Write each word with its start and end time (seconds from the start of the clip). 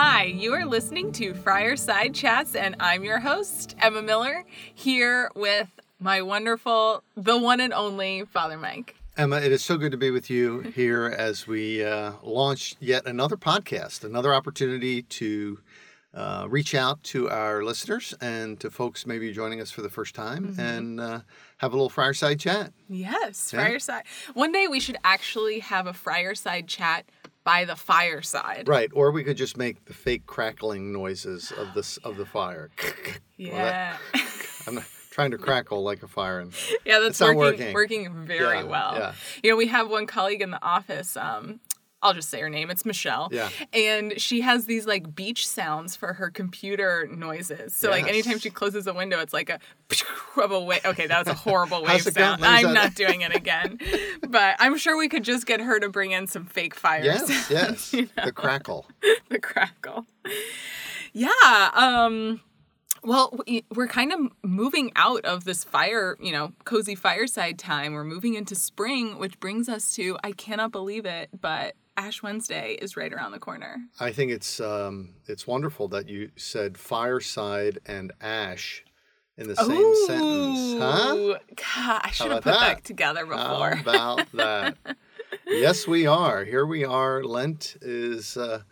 Hi, 0.00 0.26
you 0.26 0.54
are 0.54 0.64
listening 0.64 1.10
to 1.14 1.34
Friar 1.34 1.74
Side 1.74 2.14
Chats, 2.14 2.54
and 2.54 2.76
I'm 2.78 3.02
your 3.02 3.18
host, 3.18 3.74
Emma 3.80 4.00
Miller, 4.00 4.44
here 4.72 5.28
with 5.34 5.68
my 5.98 6.22
wonderful, 6.22 7.02
the 7.16 7.36
one 7.36 7.58
and 7.58 7.72
only 7.72 8.24
Father 8.26 8.56
Mike. 8.56 8.94
Emma, 9.16 9.38
it 9.40 9.50
is 9.50 9.64
so 9.64 9.76
good 9.76 9.90
to 9.90 9.98
be 9.98 10.12
with 10.12 10.30
you 10.30 10.60
here 10.76 11.06
as 11.18 11.48
we 11.48 11.82
uh, 11.84 12.12
launch 12.22 12.76
yet 12.78 13.06
another 13.08 13.36
podcast, 13.36 14.04
another 14.04 14.32
opportunity 14.32 15.02
to 15.02 15.58
uh, 16.14 16.46
reach 16.48 16.76
out 16.76 17.02
to 17.02 17.28
our 17.28 17.64
listeners 17.64 18.14
and 18.20 18.60
to 18.60 18.70
folks 18.70 19.04
maybe 19.04 19.32
joining 19.32 19.60
us 19.60 19.72
for 19.72 19.82
the 19.82 19.90
first 19.90 20.14
time 20.14 20.46
Mm-hmm. 20.52 20.60
and 20.60 21.00
uh, 21.00 21.20
have 21.56 21.72
a 21.72 21.74
little 21.74 21.90
fireside 21.90 22.38
chat. 22.38 22.72
Yes, 22.88 23.50
Yeah. 23.52 23.68
Friarside. 23.68 24.02
One 24.34 24.52
day 24.52 24.68
we 24.68 24.78
should 24.78 24.96
actually 25.02 25.58
have 25.58 25.88
a 25.88 25.92
Friarside 25.92 26.68
chat 26.68 27.04
by 27.48 27.64
the 27.64 27.76
fireside. 27.76 28.68
Right, 28.68 28.90
or 28.92 29.10
we 29.10 29.24
could 29.24 29.38
just 29.38 29.56
make 29.56 29.82
the 29.86 29.94
fake 29.94 30.26
crackling 30.26 30.92
noises 30.92 31.50
of 31.56 31.72
this 31.72 31.96
of 31.98 32.18
the 32.18 32.26
fire. 32.26 32.70
Yeah. 33.40 33.96
I'm 34.66 34.74
not 34.74 34.84
trying 35.12 35.30
to 35.30 35.38
crackle 35.38 35.84
like 35.84 36.02
a 36.02 36.08
fire. 36.08 36.40
And, 36.40 36.52
yeah, 36.84 36.98
that's 36.98 37.20
working, 37.20 37.36
working. 37.38 37.72
working 37.72 38.26
very 38.26 38.58
Yeah, 38.58 38.64
well. 38.64 38.94
yeah. 38.96 39.12
You 39.44 39.50
know, 39.50 39.56
we 39.56 39.68
have 39.68 39.88
one 39.88 40.06
colleague 40.06 40.42
in 40.42 40.50
the 40.50 40.60
office. 40.60 41.16
Um, 41.16 41.60
I'll 42.00 42.14
just 42.14 42.28
say 42.30 42.40
her 42.40 42.48
name. 42.48 42.70
It's 42.70 42.84
Michelle. 42.84 43.28
Yeah. 43.32 43.48
And 43.72 44.20
she 44.20 44.40
has 44.42 44.66
these 44.66 44.86
like 44.86 45.14
beach 45.16 45.46
sounds 45.46 45.96
for 45.96 46.12
her 46.12 46.30
computer 46.30 47.08
noises. 47.10 47.74
So 47.74 47.90
like 47.90 48.06
anytime 48.06 48.38
she 48.38 48.50
closes 48.50 48.86
a 48.86 48.94
window, 48.94 49.18
it's 49.20 49.32
like 49.32 49.50
a 49.50 49.58
of 50.40 50.52
a 50.52 50.60
wave. 50.60 50.84
Okay, 50.84 51.06
that 51.08 51.18
was 51.18 51.28
a 51.28 51.34
horrible 51.36 51.80
wave 51.82 51.90
How's 51.90 52.06
it 52.06 52.14
go? 52.14 52.20
sound. 52.20 52.44
I'm 52.44 52.62
try 52.62 52.72
not 52.72 52.94
doing 52.94 53.22
it 53.22 53.34
again. 53.34 53.80
but 54.28 54.54
I'm 54.60 54.76
sure 54.78 54.96
we 54.96 55.08
could 55.08 55.24
just 55.24 55.44
get 55.46 55.60
her 55.60 55.80
to 55.80 55.88
bring 55.88 56.12
in 56.12 56.28
some 56.28 56.44
fake 56.44 56.74
fires. 56.76 57.04
yes, 57.04 57.28
yes, 57.50 57.92
you 57.92 58.02
know? 58.16 58.26
the 58.26 58.32
crackle. 58.32 58.86
the 59.28 59.40
crackle. 59.40 60.06
Yeah. 61.12 61.70
Um 61.74 62.40
well, 63.04 63.38
we're 63.74 63.86
kind 63.86 64.12
of 64.12 64.20
moving 64.42 64.90
out 64.96 65.24
of 65.24 65.44
this 65.44 65.62
fire, 65.64 66.16
you 66.20 66.32
know, 66.32 66.52
cozy 66.64 66.94
fireside 66.96 67.58
time. 67.58 67.92
We're 67.92 68.04
moving 68.04 68.34
into 68.34 68.54
spring, 68.56 69.18
which 69.18 69.38
brings 69.40 69.68
us 69.68 69.94
to 69.94 70.16
I 70.24 70.32
cannot 70.32 70.72
believe 70.72 71.06
it, 71.06 71.28
but 71.40 71.74
Ash 71.98 72.22
Wednesday 72.22 72.78
is 72.80 72.96
right 72.96 73.12
around 73.12 73.32
the 73.32 73.40
corner. 73.40 73.76
I 73.98 74.12
think 74.12 74.30
it's 74.30 74.60
um, 74.60 75.14
it's 75.26 75.48
wonderful 75.48 75.88
that 75.88 76.08
you 76.08 76.30
said 76.36 76.78
fireside 76.78 77.80
and 77.86 78.12
ash 78.20 78.84
in 79.36 79.48
the 79.48 79.56
same 79.56 79.94
sentence, 80.06 80.80
huh? 80.80 81.38
God, 81.56 82.00
I 82.04 82.10
should 82.12 82.30
have 82.30 82.44
put 82.44 82.52
that? 82.52 82.60
that? 82.76 82.84
together 82.84 83.26
How 83.26 83.48
before. 83.48 83.80
about 83.80 84.30
that? 84.34 84.76
yes, 85.48 85.88
we 85.88 86.06
are. 86.06 86.44
Here 86.44 86.64
we 86.64 86.84
are. 86.84 87.24
Lent 87.24 87.76
is 87.82 88.36
uh, 88.36 88.62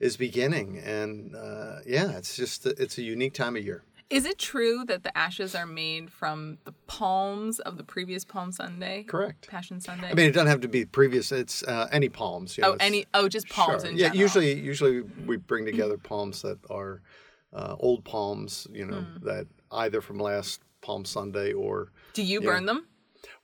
is 0.00 0.16
beginning, 0.16 0.78
and 0.78 1.36
uh, 1.36 1.76
yeah, 1.86 2.10
it's 2.18 2.36
just 2.36 2.66
it's 2.66 2.98
a 2.98 3.02
unique 3.02 3.34
time 3.34 3.56
of 3.56 3.64
year. 3.64 3.84
Is 4.10 4.26
it 4.26 4.38
true 4.38 4.84
that 4.86 5.02
the 5.02 5.16
ashes 5.16 5.54
are 5.54 5.66
made 5.66 6.10
from 6.10 6.58
the 6.64 6.72
palms 6.86 7.58
of 7.58 7.78
the 7.78 7.84
previous 7.84 8.24
Palm 8.24 8.52
Sunday? 8.52 9.02
Correct. 9.04 9.48
Passion 9.48 9.80
Sunday. 9.80 10.10
I 10.10 10.14
mean, 10.14 10.26
it 10.26 10.32
doesn't 10.32 10.48
have 10.48 10.60
to 10.60 10.68
be 10.68 10.84
previous. 10.84 11.32
It's 11.32 11.62
uh, 11.64 11.88
any 11.90 12.08
palms. 12.08 12.56
You 12.58 12.62
know, 12.62 12.72
oh, 12.72 12.76
any 12.80 13.06
oh, 13.14 13.28
just 13.28 13.48
palms 13.48 13.82
Sure. 13.82 13.90
yeah, 13.92 14.08
general. 14.08 14.20
usually 14.20 14.60
usually 14.60 15.00
we 15.26 15.36
bring 15.36 15.64
together 15.64 15.96
palms 15.96 16.42
that 16.42 16.58
are 16.70 17.00
uh, 17.52 17.76
old 17.80 18.04
palms. 18.04 18.66
You 18.72 18.86
know, 18.86 19.00
Hmm. 19.00 19.26
that 19.26 19.46
either 19.72 20.00
from 20.00 20.18
last 20.18 20.60
Palm 20.82 21.04
Sunday 21.04 21.52
or 21.52 21.90
Do 22.12 22.22
you 22.22 22.40
yeah. 22.42 22.46
burn 22.46 22.66
them? 22.66 22.86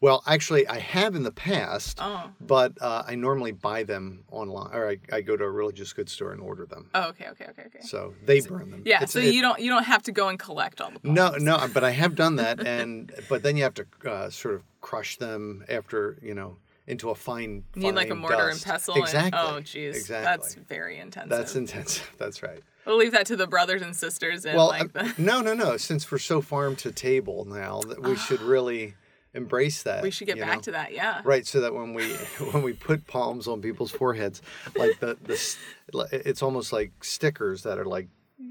Well, 0.01 0.23
actually, 0.27 0.67
I 0.67 0.79
have 0.79 1.15
in 1.15 1.23
the 1.23 1.31
past. 1.33 1.99
Oh. 2.01 2.31
But 2.41 2.73
uh, 2.81 3.03
I 3.07 3.15
normally 3.15 3.53
buy 3.53 3.83
them 3.85 4.25
online, 4.31 4.75
or 4.75 4.89
I, 4.91 4.99
I 5.13 5.21
go 5.21 5.37
to 5.37 5.45
a 5.45 5.51
religious 5.51 5.93
goods 5.93 6.13
store 6.13 6.33
and 6.33 6.41
order 6.41 6.67
them. 6.67 6.91
Oh, 6.95 7.09
okay, 7.09 7.27
okay, 7.29 7.47
okay, 7.51 7.63
okay. 7.67 7.81
So 7.83 8.15
they 8.25 8.41
burn 8.41 8.71
them. 8.71 8.83
Yeah, 8.85 8.97
It's- 8.97 9.13
so 9.13 9.19
it- 9.19 9.35
you 9.35 9.43
don't 9.43 9.59
you 9.61 9.71
don't 9.71 9.85
have 9.85 10.03
to 10.05 10.13
go 10.13 10.29
and 10.29 10.39
collect 10.39 10.81
all 10.81 10.91
the 10.91 11.01
palms. 11.01 11.15
No, 11.15 11.57
no, 11.57 11.69
but 11.73 11.85
I 11.85 11.91
have 11.91 12.15
done 12.15 12.37
that, 12.37 12.61
and 12.67 13.13
but 13.29 13.43
then 13.43 13.57
you 13.57 13.63
have 13.65 13.75
to 13.75 13.87
uh, 14.09 14.31
sort 14.31 14.55
of 14.55 14.63
crush 14.81 15.17
them 15.19 15.65
after 15.69 16.17
you 16.23 16.35
know 16.35 16.57
into 16.87 17.11
a 17.11 17.15
fine. 17.15 17.63
You 17.77 17.83
need 17.83 17.95
like 17.95 18.11
a 18.11 18.15
mortar 18.15 18.37
dust. 18.49 18.65
and 18.65 18.73
pestle. 18.73 18.95
and- 18.95 19.03
Exactly. 19.05 19.41
oh, 19.41 19.61
jeez. 19.61 19.95
Exactly. 19.95 20.25
That's 20.25 20.55
very 20.55 20.99
intensive. 20.99 21.31
That's 21.31 21.55
intensive. 21.55 22.11
That's 22.19 22.43
right. 22.43 22.61
we'll 22.87 22.97
leave 22.97 23.13
that 23.13 23.27
to 23.27 23.37
the 23.37 23.47
brothers 23.47 23.83
and 23.83 23.95
sisters 23.95 24.45
in 24.45 24.57
Well, 24.57 24.69
like 24.69 24.91
uh, 24.97 25.03
the. 25.05 25.15
no, 25.19 25.41
no, 25.43 25.55
no. 25.55 25.77
Since 25.77 26.11
we're 26.11 26.19
so 26.19 26.41
farm 26.41 26.75
to 26.77 26.91
table 26.91 27.45
now, 27.45 27.81
that 27.83 28.03
we 28.03 28.17
should 28.27 28.41
really 28.41 28.95
embrace 29.35 29.83
that. 29.85 30.03
We 30.03 30.11
should 30.11 30.27
get 30.27 30.39
back 30.39 30.57
know? 30.57 30.61
to 30.63 30.71
that. 30.73 30.93
Yeah. 30.93 31.21
Right, 31.25 31.47
so 31.47 31.61
that 31.61 31.75
when 31.75 31.95
we 31.95 32.13
when 32.53 32.63
we 32.63 32.73
put 32.73 33.07
palms 33.07 33.47
on 33.49 33.61
people's 33.63 33.91
foreheads, 33.91 34.43
like 34.77 34.99
the 35.01 35.17
the 35.23 36.09
it's 36.27 36.43
almost 36.43 36.73
like 36.73 36.93
stickers 37.03 37.63
that 37.65 37.79
are 37.79 37.85
like 37.85 38.09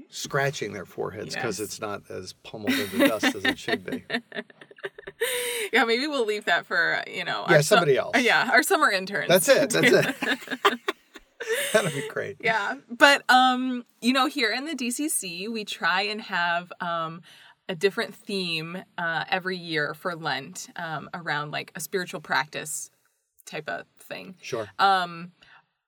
scratching 0.08 0.72
their 0.72 0.84
foreheads 0.86 1.34
because 1.34 1.58
Yes. 1.58 1.66
it's 1.68 1.80
not 1.80 2.02
as 2.10 2.32
pummeled 2.32 2.72
into 2.72 2.98
dust 3.08 3.24
as 3.34 3.44
it 3.44 3.58
should 3.58 3.84
be. 3.84 4.04
Yeah, 5.72 5.84
maybe 5.84 6.06
we'll 6.06 6.24
leave 6.24 6.46
that 6.46 6.64
for 6.64 7.02
you 7.06 7.24
know. 7.24 7.44
Yeah, 7.48 7.56
our 7.56 7.62
su- 7.62 7.74
somebody 7.74 7.96
else. 7.96 8.16
Yeah, 8.18 8.48
our 8.52 8.62
summer 8.62 8.90
interns. 8.90 9.28
That's 9.28 9.48
it. 9.48 9.68
That's 9.70 9.92
it. 10.08 10.80
That'd 11.72 11.92
be 11.92 12.08
great. 12.08 12.36
Yeah, 12.40 12.76
but 12.90 13.22
um, 13.30 13.84
you 14.00 14.12
know, 14.14 14.26
here 14.26 14.50
in 14.52 14.64
the 14.64 14.74
DCC, 14.74 15.50
we 15.52 15.64
try 15.64 16.02
and 16.02 16.20
have 16.22 16.72
um 16.80 17.20
a 17.70 17.74
different 17.76 18.12
theme 18.12 18.82
uh, 18.98 19.24
every 19.30 19.56
year 19.56 19.94
for 19.94 20.16
Lent 20.16 20.68
um, 20.74 21.08
around 21.14 21.52
like 21.52 21.70
a 21.76 21.80
spiritual 21.80 22.20
practice 22.20 22.90
type 23.46 23.68
of 23.68 23.84
thing. 23.96 24.34
Sure. 24.42 24.68
Um, 24.80 25.30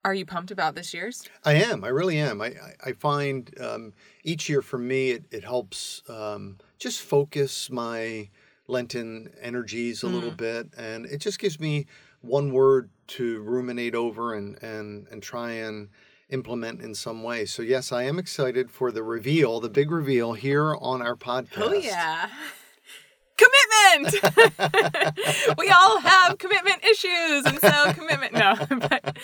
are 0.04 0.14
you 0.14 0.24
pumped 0.24 0.52
about 0.52 0.76
this 0.76 0.94
year's? 0.94 1.24
I 1.44 1.54
am. 1.54 1.82
I 1.82 1.88
really 1.88 2.18
am. 2.18 2.40
I, 2.40 2.46
I, 2.46 2.90
I 2.90 2.92
find 2.92 3.52
um, 3.60 3.94
each 4.22 4.48
year 4.48 4.62
for 4.62 4.78
me, 4.78 5.10
it, 5.10 5.24
it 5.32 5.42
helps 5.42 6.02
um, 6.08 6.58
just 6.78 7.00
focus 7.00 7.68
my 7.68 8.30
Lenten 8.68 9.32
energies 9.40 10.04
a 10.04 10.06
little 10.06 10.30
bit. 10.30 10.68
And 10.78 11.06
it 11.06 11.18
just 11.18 11.40
gives 11.40 11.58
me 11.58 11.86
one 12.20 12.52
word 12.52 12.90
to 13.08 13.40
ruminate 13.40 13.96
over 13.96 14.34
and, 14.34 14.56
and, 14.62 15.08
and 15.10 15.20
try 15.20 15.50
and 15.50 15.88
implement 16.32 16.80
in 16.80 16.94
some 16.94 17.22
way. 17.22 17.44
So, 17.44 17.62
yes, 17.62 17.92
I 17.92 18.04
am 18.04 18.18
excited 18.18 18.70
for 18.70 18.90
the 18.90 19.02
reveal, 19.02 19.60
the 19.60 19.68
big 19.68 19.90
reveal 19.90 20.32
here 20.32 20.74
on 20.76 21.02
our 21.02 21.14
podcast. 21.14 21.58
Oh 21.58 21.72
yeah. 21.72 22.28
Commitment. 23.36 24.14
we 25.58 25.68
all 25.70 25.98
have 26.00 26.38
commitment 26.38 26.84
issues, 26.84 27.44
and 27.46 27.58
so 27.60 27.92
commitment. 27.94 28.34
No, 28.34 28.54
but 28.88 29.16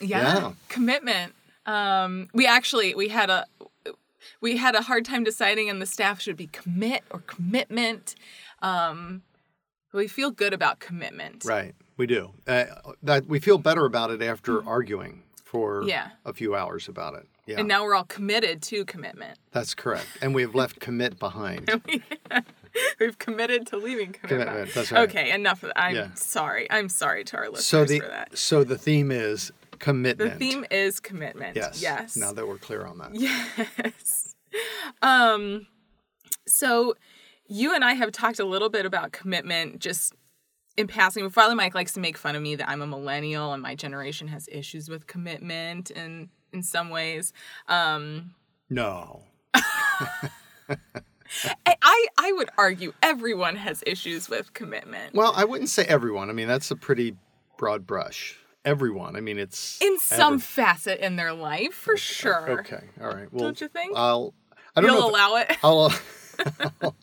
yeah, 0.00 0.34
Yeah. 0.34 0.52
commitment. 0.68 1.34
Um, 1.64 2.28
we 2.34 2.46
actually 2.46 2.94
we 2.94 3.08
had 3.08 3.30
a 3.30 3.46
we 4.40 4.56
had 4.58 4.74
a 4.74 4.82
hard 4.82 5.04
time 5.06 5.24
deciding, 5.24 5.70
and 5.70 5.80
the 5.80 5.86
staff 5.86 6.20
should 6.20 6.36
be 6.36 6.48
commit 6.48 7.02
or 7.10 7.20
commitment. 7.20 8.14
Um, 8.60 9.22
we 9.92 10.08
feel 10.08 10.30
good 10.30 10.52
about 10.52 10.80
commitment. 10.80 11.44
Right. 11.46 11.74
We 11.96 12.06
do. 12.06 12.32
Uh, 12.46 12.64
that 13.02 13.26
we 13.26 13.38
feel 13.38 13.58
better 13.58 13.86
about 13.86 14.10
it 14.10 14.20
after 14.20 14.66
arguing 14.66 15.22
for. 15.54 15.84
Yeah. 15.84 16.10
a 16.24 16.32
few 16.32 16.54
hours 16.56 16.88
about 16.88 17.14
it. 17.14 17.26
Yeah. 17.46 17.58
And 17.60 17.68
now 17.68 17.84
we're 17.84 17.94
all 17.94 18.04
committed 18.04 18.60
to 18.62 18.84
commitment. 18.84 19.38
That's 19.52 19.74
correct. 19.74 20.06
And 20.22 20.34
we 20.34 20.42
have 20.42 20.54
left 20.54 20.80
commit 20.80 21.18
behind. 21.18 21.70
We've 23.00 23.18
committed 23.18 23.66
to 23.68 23.76
leaving 23.76 24.12
commitment. 24.12 24.48
Commitment, 24.50 24.74
that's 24.74 24.90
right. 24.90 25.08
Okay, 25.08 25.30
enough 25.30 25.62
of 25.62 25.68
that. 25.68 25.80
I'm 25.80 25.94
Yeah. 25.94 26.08
sorry. 26.14 26.66
I'm 26.70 26.88
sorry 26.88 27.22
to 27.24 27.36
our 27.36 27.48
listeners 27.48 27.66
so 27.66 27.84
the 27.84 28.00
for 28.00 28.08
that. 28.08 28.36
so 28.36 28.64
the 28.64 28.76
theme 28.78 29.12
is 29.12 29.52
commitment. 29.78 30.32
The 30.32 30.36
theme 30.38 30.64
is 30.70 30.98
commitment. 31.00 31.54
Yes. 31.56 31.80
Yes. 31.80 32.16
Now 32.16 32.32
that 32.32 32.48
we're 32.48 32.58
clear 32.58 32.84
on 32.86 32.98
that. 32.98 33.14
Yes. 33.14 34.34
Um 35.02 35.66
so 36.46 36.94
you 37.46 37.74
and 37.74 37.84
I 37.84 37.94
have 37.94 38.12
talked 38.12 38.38
a 38.38 38.44
little 38.44 38.68
bit 38.70 38.86
about 38.86 39.10
commitment 39.12 39.80
just 39.80 40.14
in 40.76 40.86
passing. 40.88 41.24
But 41.24 41.32
Father 41.32 41.54
Mike 41.54 41.74
likes 41.74 41.92
to 41.94 42.00
make 42.00 42.16
fun 42.18 42.36
of 42.36 42.42
me 42.42 42.56
that 42.56 42.68
I'm 42.68 42.82
a 42.82 42.86
millennial 42.86 43.52
and 43.52 43.62
my 43.62 43.74
generation 43.74 44.28
has 44.28 44.48
issues 44.50 44.88
with 44.88 45.06
commitment 45.06 45.90
and 45.90 46.28
in 46.52 46.62
some 46.62 46.90
ways. 46.90 47.32
Um 47.68 48.34
No. 48.70 49.22
I, 51.66 52.06
I 52.18 52.32
would 52.32 52.50
argue 52.56 52.92
everyone 53.02 53.56
has 53.56 53.82
issues 53.86 54.28
with 54.28 54.52
commitment. 54.52 55.14
Well, 55.14 55.32
I 55.34 55.44
wouldn't 55.44 55.68
say 55.70 55.84
everyone. 55.84 56.30
I 56.30 56.32
mean, 56.32 56.48
that's 56.48 56.70
a 56.70 56.76
pretty 56.76 57.16
broad 57.58 57.86
brush. 57.86 58.38
Everyone. 58.64 59.16
I 59.16 59.20
mean, 59.20 59.38
it's 59.38 59.80
in 59.82 59.98
some 59.98 60.34
every- 60.34 60.40
facet 60.42 61.00
in 61.00 61.16
their 61.16 61.32
life, 61.34 61.74
for 61.74 61.96
sure. 61.96 62.60
Okay. 62.60 62.84
All 63.00 63.08
right. 63.08 63.30
Well, 63.32 63.44
Don't 63.44 63.60
you 63.60 63.68
think? 63.68 63.96
I'll. 63.96 64.32
I 64.76 64.80
don't 64.80 64.90
You'll 64.90 65.00
know. 65.02 65.10
allow 65.10 65.36
it. 65.36 65.56
I'll. 65.62 65.92
I'll 66.82 66.94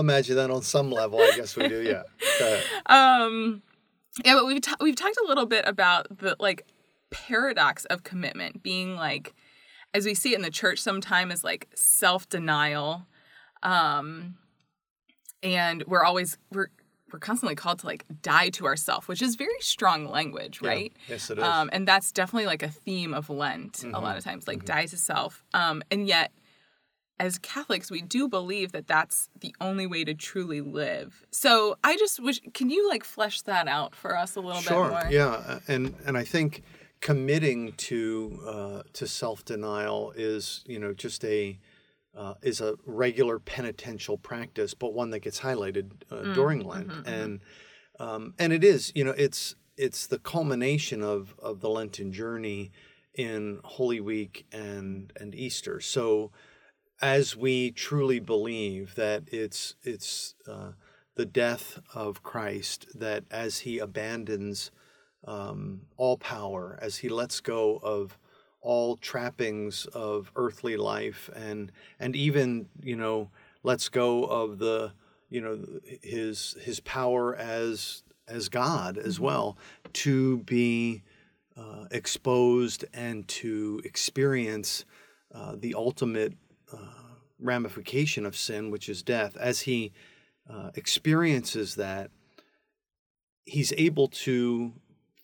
imagine 0.00 0.36
that 0.36 0.50
on 0.50 0.62
some 0.62 0.90
level. 0.90 1.20
I 1.20 1.32
guess 1.36 1.56
we 1.56 1.68
do. 1.68 1.82
Yeah. 1.82 2.02
Um, 2.86 3.62
yeah, 4.24 4.34
but 4.34 4.46
we've 4.46 4.60
ta- 4.60 4.76
we've 4.80 4.96
talked 4.96 5.16
a 5.22 5.26
little 5.26 5.46
bit 5.46 5.64
about 5.66 6.18
the 6.18 6.36
like 6.38 6.66
paradox 7.10 7.84
of 7.86 8.02
commitment 8.04 8.62
being 8.62 8.94
like, 8.96 9.34
as 9.94 10.04
we 10.06 10.14
see 10.14 10.32
it 10.32 10.36
in 10.36 10.42
the 10.42 10.50
church, 10.50 10.78
sometimes 10.80 11.34
is 11.34 11.44
like 11.44 11.68
self 11.74 12.28
denial, 12.28 13.06
um, 13.62 14.36
and 15.42 15.84
we're 15.86 16.04
always 16.04 16.38
we're 16.52 16.68
we're 17.12 17.18
constantly 17.18 17.54
called 17.54 17.78
to 17.80 17.86
like 17.86 18.04
die 18.22 18.50
to 18.50 18.66
ourself, 18.66 19.08
which 19.08 19.22
is 19.22 19.34
very 19.36 19.60
strong 19.60 20.06
language, 20.08 20.60
Yeah. 20.62 20.68
right? 20.68 20.92
Yes, 21.08 21.30
it 21.30 21.38
is. 21.38 21.44
Um, 21.44 21.70
and 21.72 21.88
that's 21.88 22.12
definitely 22.12 22.46
like 22.46 22.62
a 22.62 22.68
theme 22.68 23.14
of 23.14 23.30
Lent 23.30 23.82
a 23.84 23.98
lot 23.98 24.18
of 24.18 24.24
times, 24.24 24.46
like 24.46 24.64
die 24.64 24.86
to 24.86 24.96
self. 24.96 25.42
Um, 25.54 25.82
and 25.90 26.06
yet, 26.06 26.32
as 27.20 27.38
Catholics, 27.38 27.90
we 27.90 28.00
do 28.02 28.28
believe 28.28 28.72
that 28.72 28.86
that's 28.86 29.28
the 29.40 29.54
only 29.60 29.86
way 29.86 30.04
to 30.04 30.14
truly 30.14 30.60
live. 30.60 31.26
So 31.30 31.76
I 31.82 31.96
just 31.96 32.22
wish, 32.22 32.40
can 32.54 32.70
you 32.70 32.88
like 32.88 33.04
flesh 33.04 33.42
that 33.42 33.66
out 33.68 33.94
for 33.94 34.16
us 34.16 34.36
a 34.36 34.40
little 34.40 34.60
sure 34.62 34.84
bit 34.84 34.90
more? 34.90 35.06
yeah 35.10 35.58
and 35.68 35.94
and 36.06 36.16
i 36.16 36.24
think 36.24 36.62
committing 37.00 37.72
to 37.72 38.40
uh, 38.46 38.82
to 38.92 39.06
self-denial 39.06 40.12
is 40.16 40.64
you 40.66 40.78
know 40.78 40.92
just 40.92 41.24
a 41.24 41.58
uh, 42.16 42.34
is 42.42 42.60
a 42.60 42.74
regular 42.86 43.38
penitential 43.38 44.18
practice 44.18 44.74
but 44.74 44.92
one 44.92 45.10
that 45.10 45.20
gets 45.20 45.40
highlighted 45.40 45.90
uh, 46.10 46.16
Mm, 46.16 46.34
during 46.34 46.64
lent 46.64 46.88
mm-hmm, 46.88 47.08
and 47.08 47.40
um, 48.00 48.34
and 48.38 48.52
it 48.52 48.64
is 48.64 48.92
you 48.94 49.04
know 49.04 49.14
it's 49.16 49.54
it's 49.76 50.06
the 50.06 50.18
culmination 50.18 51.02
of 51.02 51.34
of 51.38 51.60
the 51.60 51.68
lenten 51.68 52.12
journey 52.12 52.70
in 53.14 53.60
holy 53.64 54.00
week 54.00 54.46
and 54.52 55.12
and 55.20 55.34
easter 55.34 55.80
so 55.80 56.30
as 57.00 57.36
we 57.36 57.70
truly 57.70 58.18
believe 58.18 58.94
that 58.96 59.24
it's 59.28 59.74
it's 59.82 60.34
uh, 60.48 60.72
the 61.14 61.26
death 61.26 61.80
of 61.94 62.22
Christ 62.22 62.86
that 62.94 63.24
as 63.30 63.60
he 63.60 63.78
abandons 63.78 64.70
um, 65.26 65.82
all 65.96 66.16
power, 66.16 66.78
as 66.80 66.98
he 66.98 67.08
lets 67.08 67.40
go 67.40 67.78
of 67.82 68.18
all 68.60 68.96
trappings 68.96 69.86
of 69.86 70.32
earthly 70.36 70.76
life, 70.76 71.30
and 71.34 71.70
and 72.00 72.16
even 72.16 72.68
you 72.82 72.96
know 72.96 73.30
lets 73.62 73.88
go 73.88 74.24
of 74.24 74.58
the 74.58 74.92
you 75.28 75.40
know 75.40 75.58
his 76.02 76.56
his 76.62 76.80
power 76.80 77.34
as 77.36 78.02
as 78.26 78.48
God 78.48 78.98
as 78.98 79.18
well 79.18 79.56
to 79.92 80.38
be 80.38 81.02
uh, 81.56 81.86
exposed 81.90 82.84
and 82.92 83.26
to 83.28 83.80
experience 83.84 84.84
uh, 85.34 85.56
the 85.58 85.74
ultimate 85.74 86.34
uh, 86.72 86.76
ramification 87.40 88.26
of 88.26 88.36
sin, 88.36 88.70
which 88.70 88.88
is 88.88 89.02
death, 89.02 89.36
as 89.36 89.60
he 89.60 89.92
uh, 90.50 90.70
experiences 90.74 91.74
that, 91.76 92.10
he's 93.44 93.72
able 93.78 94.08
to, 94.08 94.72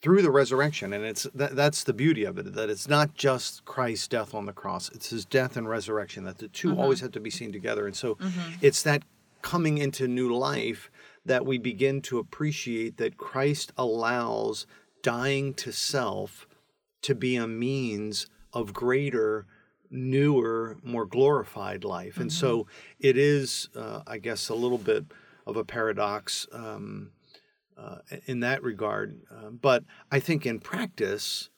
through 0.01 0.23
the 0.23 0.31
resurrection, 0.31 0.93
and 0.93 1.05
it's 1.05 1.25
that, 1.35 1.55
that's 1.55 1.85
the 1.85 1.93
beauty 1.93 2.25
of 2.25 2.39
it, 2.39 2.55
that 2.55 2.71
it's 2.71 2.89
not 2.89 3.15
just 3.15 3.65
Christ's 3.65 4.09
death 4.09 4.35
on 4.35 4.47
the 4.47 4.53
cross, 4.53 4.89
it's 4.91 5.11
his 5.11 5.25
death 5.25 5.57
and 5.57 5.69
resurrection, 5.69 6.25
that 6.25 6.39
the 6.39 6.49
2 6.49 6.79
always 6.79 7.01
have 7.01 7.13
to 7.13 7.21
be 7.21 7.31
seen 7.31 7.53
together. 7.53 7.87
And 7.87 7.95
so 7.95 8.17
it's 8.63 8.83
that 8.83 9.03
coming 9.43 9.77
into 9.77 10.09
new 10.09 10.35
life 10.35 10.91
that 11.27 11.45
we 11.45 11.59
begin 11.59 12.01
to 12.03 12.19
appreciate 12.19 12.97
that 12.97 13.19
Christ 13.19 13.73
allows 13.77 14.67
dying 15.03 15.53
to 15.55 15.71
self 15.71 16.47
to 17.03 17.15
be 17.15 17.37
a 17.37 17.47
means 17.47 18.27
of 18.55 18.73
greater, 18.73 19.47
newer, 19.95 20.77
more 20.83 21.07
glorified 21.07 21.85
life. 21.85 22.19
And 22.19 22.33
so 22.33 22.67
it 22.99 23.17
is, 23.17 23.69
uh, 23.77 24.03
I 24.07 24.19
guess, 24.19 24.49
a 24.49 24.55
little 24.55 24.79
bit 24.79 25.05
of 25.47 25.57
a 25.57 25.65
paradox 25.65 26.47
um, 26.53 27.11
uh, 27.77 27.99
in 28.27 28.41
that 28.41 28.63
regard. 28.63 29.21
Uh, 29.31 29.51
but 29.51 29.85
I 30.11 30.21
think 30.21 30.45
in 30.47 30.59
practice, 30.61 31.49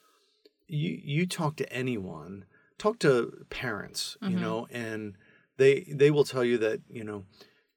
you 0.67 0.99
you 1.03 1.25
talk 1.25 1.55
to 1.57 1.73
anyone, 1.73 2.45
talk 2.77 2.99
to 2.99 3.45
parents, 3.49 4.17
you 4.21 4.37
know, 4.41 4.67
and 4.71 5.15
they 5.57 5.81
they 5.89 6.11
will 6.11 6.25
tell 6.25 6.43
you 6.43 6.57
that 6.59 6.81
you 6.89 7.03
know, 7.03 7.23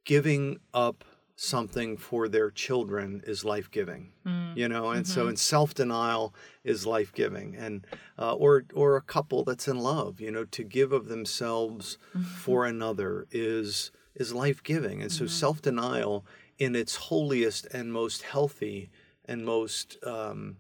giving 0.05 0.59
up 0.75 1.05
something 1.43 1.97
for 1.97 2.29
their 2.29 2.51
children 2.51 3.23
is 3.27 3.47
life 3.47 3.71
giving 3.71 4.13
you 4.55 4.69
know 4.69 4.91
and 4.91 5.07
so 5.07 5.27
in 5.27 5.37
self-denial 5.37 6.35
is 6.65 6.87
life-giving 6.87 7.57
and 7.57 7.87
uh, 8.19 8.35
or 8.35 8.65
or 8.75 8.97
a 8.97 9.01
couple 9.01 9.43
that's 9.43 9.67
in 9.67 9.79
love 9.79 10.21
you 10.21 10.31
know 10.31 10.45
to 10.45 10.63
give 10.63 10.93
of 10.93 11.09
themselves 11.09 11.97
for 12.45 12.67
another 12.67 13.27
is 13.31 13.91
is 14.15 14.35
life-giving 14.35 15.01
and 15.01 15.11
so 15.11 15.25
self-denial 15.27 16.27
in 16.59 16.77
its 16.77 16.95
holiest 17.09 17.65
and 17.73 17.91
most 17.91 18.21
healthy 18.23 18.91
and 19.25 19.47
most 19.47 19.97
um, 20.05 20.57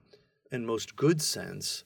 and 0.50 0.66
most 0.66 0.96
good 0.96 1.20
sense 1.20 1.84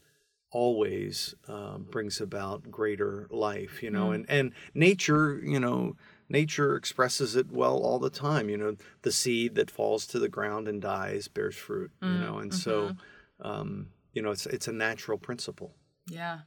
always 0.52 1.34
uh, 1.48 1.78
brings 1.78 2.20
about 2.20 2.70
greater 2.70 3.26
life 3.30 3.82
you 3.82 3.90
know 3.90 4.12
and 4.12 4.24
and 4.28 4.52
nature 4.72 5.40
you 5.44 5.58
know 5.58 5.96
nature 6.40 6.76
expresses 6.76 7.36
it 7.36 7.46
well 7.50 7.78
all 7.78 7.98
the 7.98 8.10
time 8.10 8.48
you 8.48 8.56
know 8.56 8.76
the 9.02 9.12
seed 9.12 9.54
that 9.54 9.70
falls 9.70 10.06
to 10.06 10.18
the 10.18 10.28
ground 10.28 10.68
and 10.68 10.82
dies 10.82 11.28
bears 11.28 11.56
fruit 11.56 11.90
you 12.02 12.18
know 12.24 12.38
and 12.38 12.52
so 12.52 12.94
um, 13.40 13.88
you 14.12 14.20
know 14.22 14.30
it's 14.30 14.46
it's 14.46 14.68
a 14.68 14.72
natural 14.72 15.18
principle 15.18 15.70
Yeah. 16.08 16.40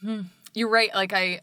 Hmm. 0.00 0.22
You're 0.54 0.68
right. 0.70 0.92
Like 0.94 1.12
I, 1.12 1.40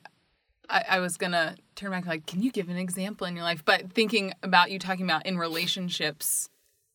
I, 0.69 0.83
I 0.89 0.99
was 0.99 1.17
gonna 1.17 1.55
turn 1.75 1.91
back. 1.91 2.05
Like, 2.05 2.25
can 2.25 2.41
you 2.41 2.51
give 2.51 2.69
an 2.69 2.77
example 2.77 3.27
in 3.27 3.35
your 3.35 3.43
life? 3.43 3.63
But 3.63 3.93
thinking 3.93 4.33
about 4.43 4.71
you 4.71 4.79
talking 4.79 5.05
about 5.05 5.25
in 5.25 5.37
relationships, 5.37 6.49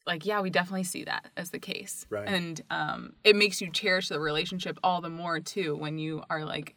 like 0.06 0.26
yeah, 0.26 0.40
we 0.40 0.50
definitely 0.50 0.84
see 0.84 1.04
that 1.04 1.30
as 1.36 1.50
the 1.50 1.58
case. 1.58 2.06
Right. 2.10 2.28
And 2.28 2.60
um, 2.70 3.12
it 3.24 3.36
makes 3.36 3.60
you 3.60 3.70
cherish 3.70 4.08
the 4.08 4.20
relationship 4.20 4.78
all 4.82 5.00
the 5.00 5.10
more 5.10 5.40
too 5.40 5.76
when 5.76 5.98
you 5.98 6.22
are 6.28 6.44
like, 6.44 6.74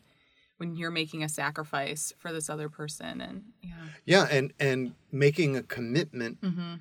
when 0.57 0.75
you're 0.75 0.91
making 0.91 1.23
a 1.23 1.29
sacrifice 1.29 2.13
for 2.17 2.31
this 2.31 2.49
other 2.49 2.69
person. 2.69 3.21
And 3.21 3.43
yeah. 3.61 3.73
yeah 4.05 4.27
and 4.31 4.53
and 4.59 4.93
making 5.11 5.55
a 5.57 5.63
commitment 5.63 6.41
Mm-hmm. 6.41 6.73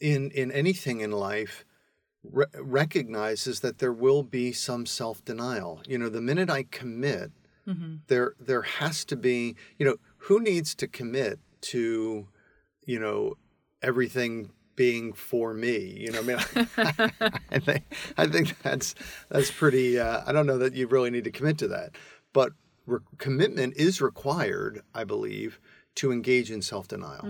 in 0.00 0.30
in 0.30 0.50
anything 0.52 1.00
in 1.00 1.10
life 1.12 1.64
re- 2.22 2.46
recognizes 2.58 3.60
that 3.60 3.78
there 3.78 3.92
will 3.92 4.22
be 4.22 4.52
some 4.52 4.86
self-denial 4.86 5.82
you 5.86 5.98
know 5.98 6.08
the 6.08 6.20
minute 6.20 6.50
i 6.50 6.62
commit 6.64 7.30
Mm-hmm. 7.66 7.94
there 8.08 8.34
there 8.38 8.60
has 8.60 9.06
to 9.06 9.16
be 9.16 9.56
you 9.78 9.86
know 9.86 9.96
who 10.18 10.38
needs 10.38 10.74
to 10.74 10.86
commit 10.86 11.38
to 11.62 12.26
you 12.86 12.98
know 13.00 13.36
everything 13.80 14.50
being 14.76 15.14
for 15.14 15.54
me 15.54 15.78
you 15.98 16.10
know 16.12 16.18
i 16.18 16.22
mean 16.22 16.38
i 17.50 17.58
think 17.58 17.84
i 18.18 18.26
think 18.26 18.60
that's 18.62 18.94
that's 19.30 19.50
pretty 19.50 19.98
uh, 19.98 20.20
i 20.26 20.32
don't 20.32 20.46
know 20.46 20.58
that 20.58 20.74
you 20.74 20.86
really 20.86 21.08
need 21.10 21.24
to 21.24 21.30
commit 21.30 21.56
to 21.56 21.68
that 21.68 21.92
but 22.34 22.52
re- 22.86 23.00
commitment 23.18 23.74
is 23.76 24.00
required 24.00 24.82
i 24.94 25.04
believe 25.04 25.58
to 25.96 26.10
engage 26.10 26.50
in 26.50 26.60
self-denial. 26.60 27.24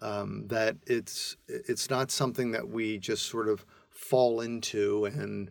Um, 0.00 0.46
that 0.48 0.76
it's 0.86 1.36
it's 1.48 1.90
not 1.90 2.10
something 2.10 2.52
that 2.52 2.66
we 2.66 2.96
just 2.98 3.26
sort 3.26 3.46
of 3.48 3.66
fall 3.90 4.40
into 4.40 5.04
and 5.04 5.50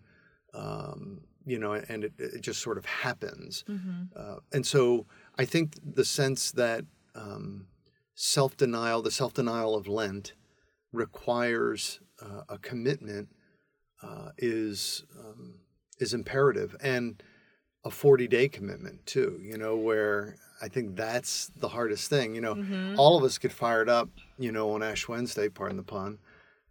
um, 0.56 1.22
you 1.46 1.60
know 1.60 1.74
and 1.74 2.06
it, 2.06 2.14
it 2.18 2.42
just 2.42 2.62
sort 2.62 2.78
of 2.80 2.86
happens. 2.86 3.64
Uh, 4.16 4.38
and 4.52 4.66
so 4.66 5.06
i 5.38 5.46
think 5.46 5.76
the 5.84 6.06
sense 6.06 6.52
that 6.52 6.86
um, 7.14 7.68
self-denial 8.16 9.02
the 9.04 9.12
self-denial 9.12 9.76
of 9.76 9.88
lent 9.88 10.34
requires 10.92 12.00
uh, 12.22 12.42
a 12.50 12.58
commitment 12.58 13.30
uh, 14.02 14.30
is 14.38 15.04
um, 15.20 15.60
is 16.00 16.14
imperative. 16.14 16.76
And 16.82 17.22
a 17.86 17.92
40 17.92 18.28
day 18.28 18.48
commitment 18.50 19.06
too 19.06 19.40
you 19.42 19.58
know 19.58 19.76
where 19.78 20.36
i 20.62 20.68
think 20.68 20.96
that's 20.96 21.52
the 21.58 21.70
hardest 21.70 22.10
thing 22.10 22.34
you 22.36 22.42
know. 22.42 22.56
All 22.98 23.18
of 23.18 23.24
us 23.24 23.38
get 23.38 23.52
fired 23.52 23.88
up 23.90 24.10
you 24.38 24.52
know 24.52 24.72
on 24.74 24.82
ash 24.84 25.08
wednesday 25.08 25.48
pardon 25.50 25.78
the 25.78 25.84
pun 25.84 26.18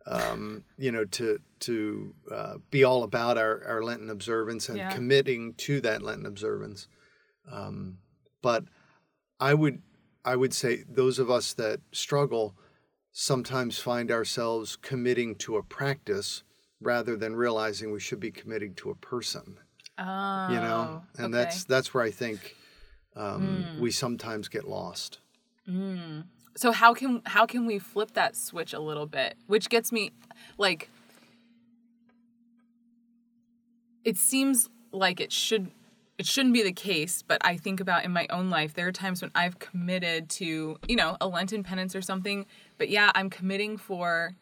um, 0.06 0.64
you 0.76 0.92
know 0.92 1.04
to 1.06 1.38
to 1.60 2.14
uh, 2.30 2.54
be 2.70 2.84
all 2.84 3.04
about 3.04 3.38
our, 3.38 3.64
our 3.64 3.82
lenten 3.82 4.10
observance 4.10 4.68
and 4.68 4.76
Yeah. 4.78 4.90
committing 4.90 5.54
to 5.54 5.80
that 5.80 6.02
lenten 6.02 6.26
observance. 6.26 6.88
Um, 7.50 7.98
but 8.42 8.64
i 9.40 9.54
would 9.54 9.80
i 10.24 10.34
would 10.36 10.52
say 10.52 10.82
those 10.88 11.18
of 11.18 11.30
us 11.30 11.54
that 11.54 11.80
struggle 11.92 12.54
sometimes 13.12 13.78
find 13.78 14.10
ourselves 14.10 14.76
committing 14.76 15.36
to 15.36 15.56
a 15.56 15.62
practice 15.62 16.42
rather 16.80 17.16
than 17.16 17.36
realizing 17.36 17.92
we 17.92 18.00
should 18.00 18.20
be 18.20 18.30
committing 18.30 18.74
to 18.74 18.90
a 18.90 18.94
person 18.94 19.58
Oh. 19.96 20.48
you 20.50 20.56
know 20.56 21.02
and 21.18 21.32
okay. 21.32 21.44
that's 21.44 21.64
that's 21.64 21.94
where 21.94 22.02
i 22.02 22.10
think 22.10 22.56
um, 23.16 23.78
we 23.78 23.92
sometimes 23.92 24.48
get 24.48 24.66
lost 24.66 25.18
so 26.56 26.72
how 26.72 26.94
can 26.94 27.22
how 27.26 27.46
can 27.46 27.64
we 27.64 27.78
flip 27.78 28.14
that 28.14 28.34
switch 28.34 28.72
a 28.72 28.80
little 28.80 29.06
bit 29.06 29.36
which 29.46 29.68
gets 29.68 29.92
me 29.92 30.10
like 30.58 30.90
it 34.04 34.16
seems 34.16 34.68
like 34.92 35.20
it 35.20 35.32
should 35.32 35.70
it 36.18 36.26
shouldn't 36.26 36.54
be 36.54 36.62
the 36.62 36.72
case 36.72 37.22
but 37.22 37.38
i 37.44 37.56
think 37.56 37.80
about 37.80 38.04
in 38.04 38.12
my 38.12 38.26
own 38.30 38.50
life 38.50 38.74
there 38.74 38.86
are 38.86 38.92
times 38.92 39.22
when 39.22 39.30
i've 39.34 39.58
committed 39.58 40.28
to 40.28 40.76
you 40.88 40.96
know 40.96 41.16
a 41.20 41.26
lenten 41.26 41.62
penance 41.62 41.94
or 41.94 42.02
something 42.02 42.46
but 42.78 42.88
yeah 42.88 43.10
i'm 43.14 43.30
committing 43.30 43.76
for 43.76 44.34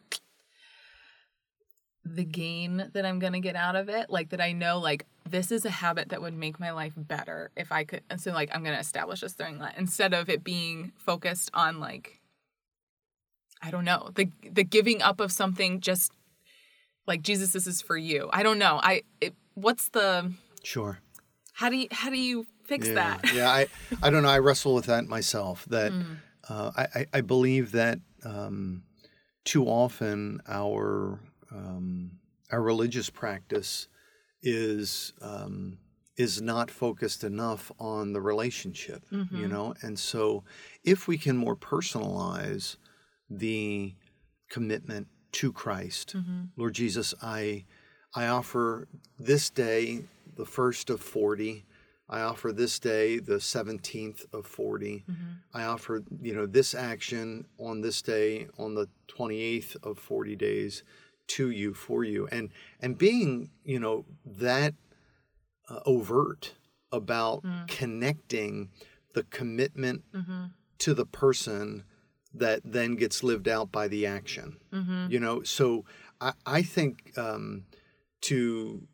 the 2.05 2.25
gain 2.25 2.89
that 2.93 3.05
i'm 3.05 3.19
going 3.19 3.33
to 3.33 3.39
get 3.39 3.55
out 3.55 3.75
of 3.75 3.89
it 3.89 4.09
like 4.09 4.29
that 4.29 4.41
i 4.41 4.51
know 4.51 4.79
like 4.79 5.05
this 5.33 5.51
is 5.51 5.65
a 5.65 5.69
habit 5.83 6.09
that 6.09 6.21
would 6.21 6.33
make 6.45 6.59
my 6.59 6.71
life 6.71 6.93
better 6.95 7.49
if 7.57 7.71
i 7.71 7.83
could 7.83 8.01
and 8.09 8.21
so 8.21 8.31
like 8.31 8.49
i'm 8.53 8.63
going 8.63 8.75
to 8.75 8.79
establish 8.79 9.19
this 9.21 9.33
during 9.33 9.57
that 9.59 9.73
instead 9.77 10.13
of 10.13 10.29
it 10.29 10.43
being 10.43 10.91
focused 10.97 11.49
on 11.53 11.79
like 11.79 12.19
I 13.65 13.71
don't 13.71 13.85
know 13.85 14.09
the 14.15 14.29
the 14.51 14.63
giving 14.65 15.01
up 15.01 15.19
of 15.21 15.31
something 15.31 15.79
just 15.79 16.11
like 17.07 17.21
Jesus, 17.21 17.53
this 17.53 17.65
is 17.67 17.81
for 17.81 17.95
you. 17.97 18.29
I 18.33 18.43
don't 18.43 18.59
know. 18.59 18.79
I 18.83 19.03
it, 19.21 19.33
what's 19.53 19.87
the 19.89 20.33
Sure. 20.63 20.99
how 21.53 21.69
do 21.69 21.77
you 21.77 21.87
how 21.91 22.09
do 22.09 22.17
you 22.17 22.45
fix 22.65 22.87
yeah. 22.87 22.93
that? 22.95 23.33
yeah, 23.33 23.49
I, 23.49 23.67
I 24.01 24.09
don't 24.09 24.23
know. 24.23 24.29
I 24.29 24.39
wrestle 24.39 24.73
with 24.75 24.87
that 24.87 25.05
myself. 25.07 25.65
That 25.69 25.91
Mm. 25.93 26.17
uh, 26.49 26.71
I, 26.75 26.83
I- 26.99 27.05
I 27.13 27.21
believe 27.21 27.71
that 27.71 27.99
um, 28.25 28.83
too 29.45 29.65
often 29.65 30.41
our 30.47 31.19
um, 31.51 32.19
our 32.51 32.61
religious 32.61 33.09
practice 33.09 33.87
is 34.43 35.13
um, 35.21 35.77
is 36.17 36.41
not 36.41 36.69
focused 36.69 37.23
enough 37.23 37.71
on 37.79 38.13
the 38.13 38.21
relationship. 38.21 39.03
Mm-hmm. 39.11 39.35
You 39.35 39.47
know, 39.47 39.73
and 39.81 39.97
so 39.97 40.43
if 40.83 41.07
we 41.07 41.17
can 41.17 41.37
more 41.37 41.55
personalize 41.55 42.77
the 43.29 43.95
commitment 44.49 45.07
to 45.33 45.51
Christ, 45.51 46.15
Mm-hmm. 46.15 46.41
Lord 46.57 46.73
Jesus, 46.73 47.13
I 47.21 47.65
I 48.13 48.27
offer 48.27 48.87
this 49.17 49.49
day 49.49 50.03
the 50.35 50.45
first 50.45 50.89
of 50.89 51.01
forty. 51.01 51.65
I 52.09 52.19
offer 52.21 52.51
this 52.51 52.79
day 52.79 53.17
the 53.17 53.37
17th 53.37 54.25
of 54.33 54.45
40. 54.45 55.05
I 55.53 55.63
offer, 55.63 56.03
you 56.21 56.35
know, 56.35 56.45
this 56.45 56.75
action 56.75 57.45
on 57.57 57.81
this 57.81 58.01
day 58.01 58.47
on 58.59 58.75
the 58.75 58.87
28th 59.17 59.77
of 59.83 59.97
40 59.97 60.35
days 60.35 60.83
to 61.27 61.49
you 61.49 61.73
for 61.73 62.03
you 62.03 62.27
and 62.27 62.49
and 62.79 62.97
being, 62.97 63.49
you 63.63 63.79
know, 63.79 64.05
that 64.25 64.73
uh, 65.69 65.79
overt 65.85 66.53
about 66.91 67.43
connecting 67.67 68.69
the 69.13 69.23
commitment 69.23 70.03
to 70.79 70.93
the 70.93 71.05
person 71.05 71.83
that 72.33 72.61
then 72.65 72.95
gets 72.95 73.23
lived 73.23 73.47
out 73.47 73.71
by 73.71 73.87
the 73.87 74.05
action. 74.05 74.57
You 75.11 75.19
know, 75.19 75.43
so 75.43 75.85
I, 76.19 76.33
I 76.45 76.61
think 76.63 77.13
um, 77.17 77.65
to 78.21 78.87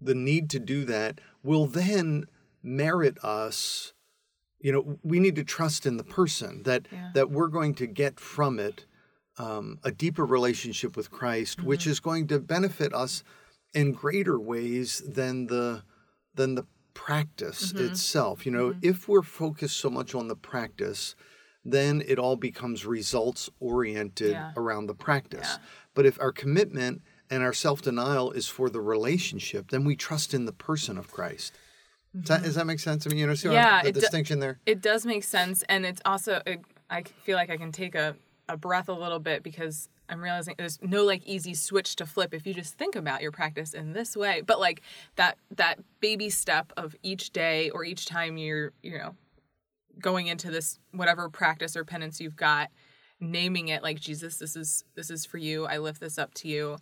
the 0.00 0.14
need 0.14 0.50
to 0.50 0.58
do 0.58 0.84
that 0.84 1.20
will 1.42 1.66
then 1.66 2.24
merit 2.62 3.16
us 3.24 3.92
you 4.60 4.70
know 4.72 4.98
we 5.02 5.18
need 5.18 5.34
to 5.36 5.44
trust 5.44 5.86
in 5.86 5.96
the 5.96 6.04
person 6.04 6.62
that 6.64 6.86
Yeah. 6.92 7.10
that 7.14 7.30
we're 7.30 7.48
going 7.48 7.74
to 7.76 7.86
get 7.86 8.20
from 8.20 8.58
it 8.60 8.86
um, 9.38 9.78
a 9.84 9.90
deeper 9.90 10.24
relationship 10.24 10.96
with 10.96 11.10
christ 11.10 11.62
which 11.62 11.86
is 11.86 12.00
going 12.00 12.26
to 12.26 12.38
benefit 12.38 12.92
us 12.94 13.22
in 13.74 13.92
greater 13.92 14.38
ways 14.38 15.02
than 15.06 15.46
the 15.46 15.82
than 16.34 16.54
the 16.54 16.66
practice 16.94 17.72
itself 17.72 18.44
you 18.46 18.52
know 18.52 18.74
if 18.82 19.08
we're 19.08 19.22
focused 19.22 19.78
so 19.78 19.88
much 19.88 20.14
on 20.14 20.28
the 20.28 20.36
practice 20.36 21.14
then 21.64 22.02
it 22.06 22.18
all 22.18 22.36
becomes 22.36 22.84
results 22.84 23.48
oriented 23.60 24.32
Yeah. 24.32 24.52
around 24.56 24.86
the 24.86 24.94
practice 24.94 25.48
Yeah. 25.52 25.64
but 25.94 26.04
if 26.06 26.20
our 26.20 26.32
commitment 26.32 27.00
and 27.30 27.42
our 27.42 27.54
self 27.54 27.80
denial 27.80 28.30
is 28.32 28.46
for 28.46 28.68
the 28.68 28.80
relationship, 28.82 29.70
then 29.70 29.84
we 29.84 29.96
trust 29.96 30.34
in 30.34 30.44
the 30.44 30.52
person 30.52 30.98
of 30.98 31.10
Christ. 31.10 31.54
Does, 32.14 32.28
that, 32.28 32.42
does 32.42 32.54
that 32.56 32.66
make 32.66 32.78
sense? 32.78 33.06
I 33.06 33.08
mean, 33.08 33.20
you 33.20 33.26
know, 33.26 33.34
see 33.34 33.48
Mm-hmm. 33.48 33.54
Yeah, 33.54 33.80
the 33.82 33.88
it 33.88 33.94
do- 33.94 34.00
distinction 34.02 34.38
there? 34.40 34.58
It 34.66 34.82
does 34.82 35.06
make 35.06 35.24
sense, 35.24 35.64
and 35.66 35.86
it's 35.86 36.02
also 36.04 36.42
it, 36.44 36.60
I 36.90 37.04
feel 37.22 37.36
like 37.38 37.48
I 37.48 37.56
can 37.56 37.72
take 37.72 37.94
a, 37.94 38.16
a 38.52 38.56
breath 38.56 38.88
a 38.88 38.92
little 38.92 39.18
bit 39.18 39.42
because 39.42 39.88
I'm 40.08 40.20
realizing 40.20 40.54
there's 40.58 40.78
no 40.82 41.04
like 41.04 41.26
easy 41.26 41.54
switch 41.54 41.96
to 41.96 42.06
flip 42.06 42.34
if 42.34 42.46
you 42.46 42.52
just 42.52 42.74
think 42.74 42.94
about 42.94 43.22
your 43.22 43.32
practice 43.32 43.72
in 43.72 43.94
this 43.94 44.16
way. 44.16 44.42
But 44.44 44.60
like 44.60 44.82
that 45.16 45.38
that 45.56 45.78
baby 46.00 46.28
step 46.28 46.72
of 46.76 46.94
each 47.02 47.30
day 47.30 47.70
or 47.70 47.84
each 47.84 48.04
time 48.06 48.36
you're 48.36 48.72
you 48.82 48.98
know 48.98 49.14
going 49.98 50.26
into 50.26 50.50
this 50.50 50.78
whatever 50.92 51.28
practice 51.28 51.76
or 51.76 51.84
penance 51.84 52.20
you've 52.20 52.36
got, 52.36 52.70
naming 53.20 53.68
it 53.68 53.82
like 53.82 53.98
Jesus, 53.98 54.36
this 54.36 54.54
is 54.54 54.84
this 54.94 55.10
is 55.10 55.24
for 55.24 55.38
you. 55.38 55.64
I 55.64 55.78
lift 55.78 56.00
this 56.00 56.18
up 56.18 56.34
to 56.34 56.48
you. 56.48 56.76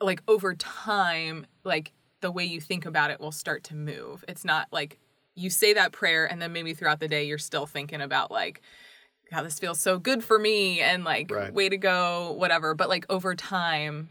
Like 0.00 0.22
over 0.28 0.54
time, 0.54 1.46
like 1.64 1.92
the 2.20 2.30
way 2.30 2.44
you 2.44 2.60
think 2.60 2.86
about 2.86 3.10
it 3.10 3.20
will 3.20 3.32
start 3.32 3.64
to 3.64 3.74
move. 3.74 4.24
It's 4.28 4.44
not 4.44 4.68
like 4.70 4.98
you 5.34 5.50
say 5.50 5.74
that 5.74 5.92
prayer 5.92 6.26
and 6.26 6.40
then 6.40 6.52
maybe 6.52 6.74
throughout 6.74 7.00
the 7.00 7.08
day 7.08 7.24
you're 7.24 7.38
still 7.38 7.66
thinking 7.66 8.00
about 8.00 8.30
like 8.30 8.62
God, 9.30 9.42
this 9.42 9.58
feels 9.58 9.80
so 9.80 9.98
good 9.98 10.22
for 10.22 10.38
me 10.38 10.80
and 10.80 11.04
like 11.04 11.30
Right. 11.30 11.52
way 11.52 11.68
to 11.68 11.76
go, 11.76 12.32
whatever. 12.32 12.74
But 12.74 12.88
like 12.88 13.06
over 13.10 13.34
time, 13.34 14.08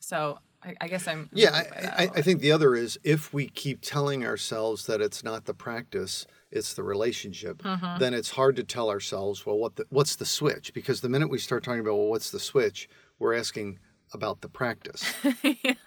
so 0.00 0.38
I, 0.62 0.74
I 0.80 0.88
guess 0.88 1.08
I'm 1.08 1.28
Yeah, 1.32 1.50
moved 1.50 1.70
by 1.70 1.80
that 1.80 1.84
a 1.94 2.00
I, 2.00 2.04
I, 2.04 2.10
I 2.16 2.22
think 2.22 2.40
the 2.40 2.52
other 2.52 2.74
is 2.76 2.98
if 3.02 3.34
we 3.34 3.48
keep 3.48 3.80
telling 3.80 4.24
ourselves 4.24 4.86
that 4.86 5.00
it's 5.00 5.24
not 5.24 5.44
the 5.46 5.54
practice, 5.54 6.26
it's 6.50 6.74
the 6.74 6.84
relationship, 6.84 7.62
Mm-hmm. 7.62 7.98
then 7.98 8.14
it's 8.14 8.30
hard 8.30 8.54
to 8.56 8.64
tell 8.64 8.90
ourselves, 8.90 9.44
well, 9.44 9.58
what 9.58 9.76
the, 9.76 9.86
what's 9.90 10.16
the 10.16 10.24
switch? 10.26 10.72
Because 10.72 11.00
the 11.00 11.08
minute 11.08 11.30
we 11.30 11.38
start 11.38 11.64
talking 11.64 11.80
about, 11.80 11.94
well, 11.96 12.08
what's 12.08 12.30
the 12.30 12.40
switch, 12.40 12.88
we're 13.18 13.34
asking 13.34 13.78
about 14.12 14.40
the 14.40 14.48
practice. 14.48 15.12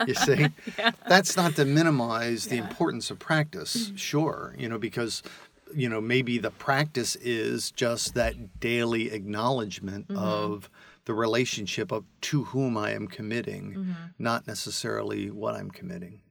You 0.05 0.13
see? 0.13 0.49
That's 1.07 1.35
not 1.35 1.55
to 1.55 1.65
minimize 1.65 2.47
the 2.47 2.57
importance 2.57 3.11
of 3.11 3.19
practice, 3.19 3.87
Mm-hmm. 3.87 3.95
sure, 3.95 4.55
you 4.57 4.69
know, 4.69 4.77
because 4.77 5.21
you 5.75 5.89
know, 5.89 6.01
maybe 6.01 6.37
the 6.37 6.51
practice 6.51 7.15
is 7.17 7.71
just 7.71 8.13
that 8.15 8.59
daily 8.59 9.11
acknowledgement 9.11 10.07
Mm-hmm. 10.07 10.17
of 10.23 10.69
the 11.05 11.13
relationship 11.13 11.91
of 11.93 12.03
to 12.19 12.43
whom 12.45 12.77
I 12.77 12.91
am 12.91 13.07
committing, 13.07 13.73
Mm-hmm. 13.73 13.91
not 14.19 14.45
necessarily 14.47 15.29
what 15.31 15.55
I'm 15.55 15.71
committing. 15.71 16.21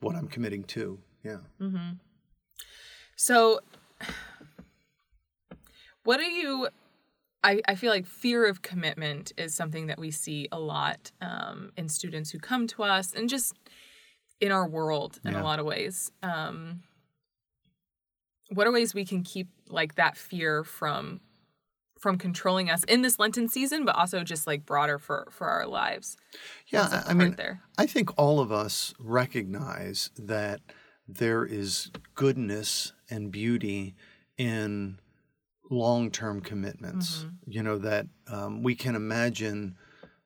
What 0.00 0.14
I'm 0.16 0.28
committing 0.28 0.64
to. 0.64 0.98
Yeah. 1.24 1.38
So, 3.16 3.60
what 6.04 6.18
do 6.18 6.24
you? 6.24 6.68
I, 7.42 7.60
I 7.66 7.74
feel 7.74 7.90
like 7.90 8.06
fear 8.06 8.46
of 8.46 8.60
commitment 8.62 9.32
is 9.38 9.54
something 9.54 9.86
that 9.86 9.98
we 9.98 10.10
see 10.10 10.46
a 10.52 10.58
lot 10.58 11.10
um, 11.22 11.72
in 11.76 11.88
students 11.88 12.30
who 12.30 12.38
come 12.38 12.66
to 12.68 12.82
us 12.82 13.14
and 13.14 13.28
just 13.30 13.54
in 14.40 14.52
our 14.52 14.68
world 14.68 15.20
in 15.24 15.32
Yeah. 15.32 15.42
a 15.42 15.44
lot 15.44 15.58
of 15.58 15.64
ways. 15.66 16.12
Um, 16.22 16.82
what 18.50 18.66
are 18.66 18.72
ways 18.72 18.94
we 18.94 19.04
can 19.04 19.22
keep 19.22 19.48
like 19.68 19.94
that 19.94 20.16
fear 20.16 20.64
from 20.64 21.20
from 21.98 22.16
controlling 22.16 22.70
us 22.70 22.82
in 22.84 23.02
this 23.02 23.18
Lenten 23.18 23.46
season, 23.46 23.84
but 23.84 23.94
also 23.94 24.24
just 24.24 24.46
like 24.46 24.64
broader 24.64 24.98
for 24.98 25.28
for 25.30 25.46
our 25.46 25.66
lives? 25.66 26.16
Yeah, 26.68 27.02
I- 27.06 27.14
mean, 27.14 27.34
there. 27.36 27.62
I 27.78 27.86
think 27.86 28.10
all 28.18 28.40
of 28.40 28.50
us 28.50 28.94
recognize 28.98 30.10
that 30.16 30.60
there 31.06 31.44
is 31.44 31.90
goodness 32.14 32.92
and 33.10 33.30
beauty 33.30 33.94
in 34.38 34.98
long 35.70 36.10
term 36.10 36.40
commitments. 36.40 37.26
You 37.46 37.62
know, 37.62 37.78
that 37.78 38.06
um, 38.28 38.62
we 38.62 38.74
can 38.74 38.94
imagine, 38.94 39.76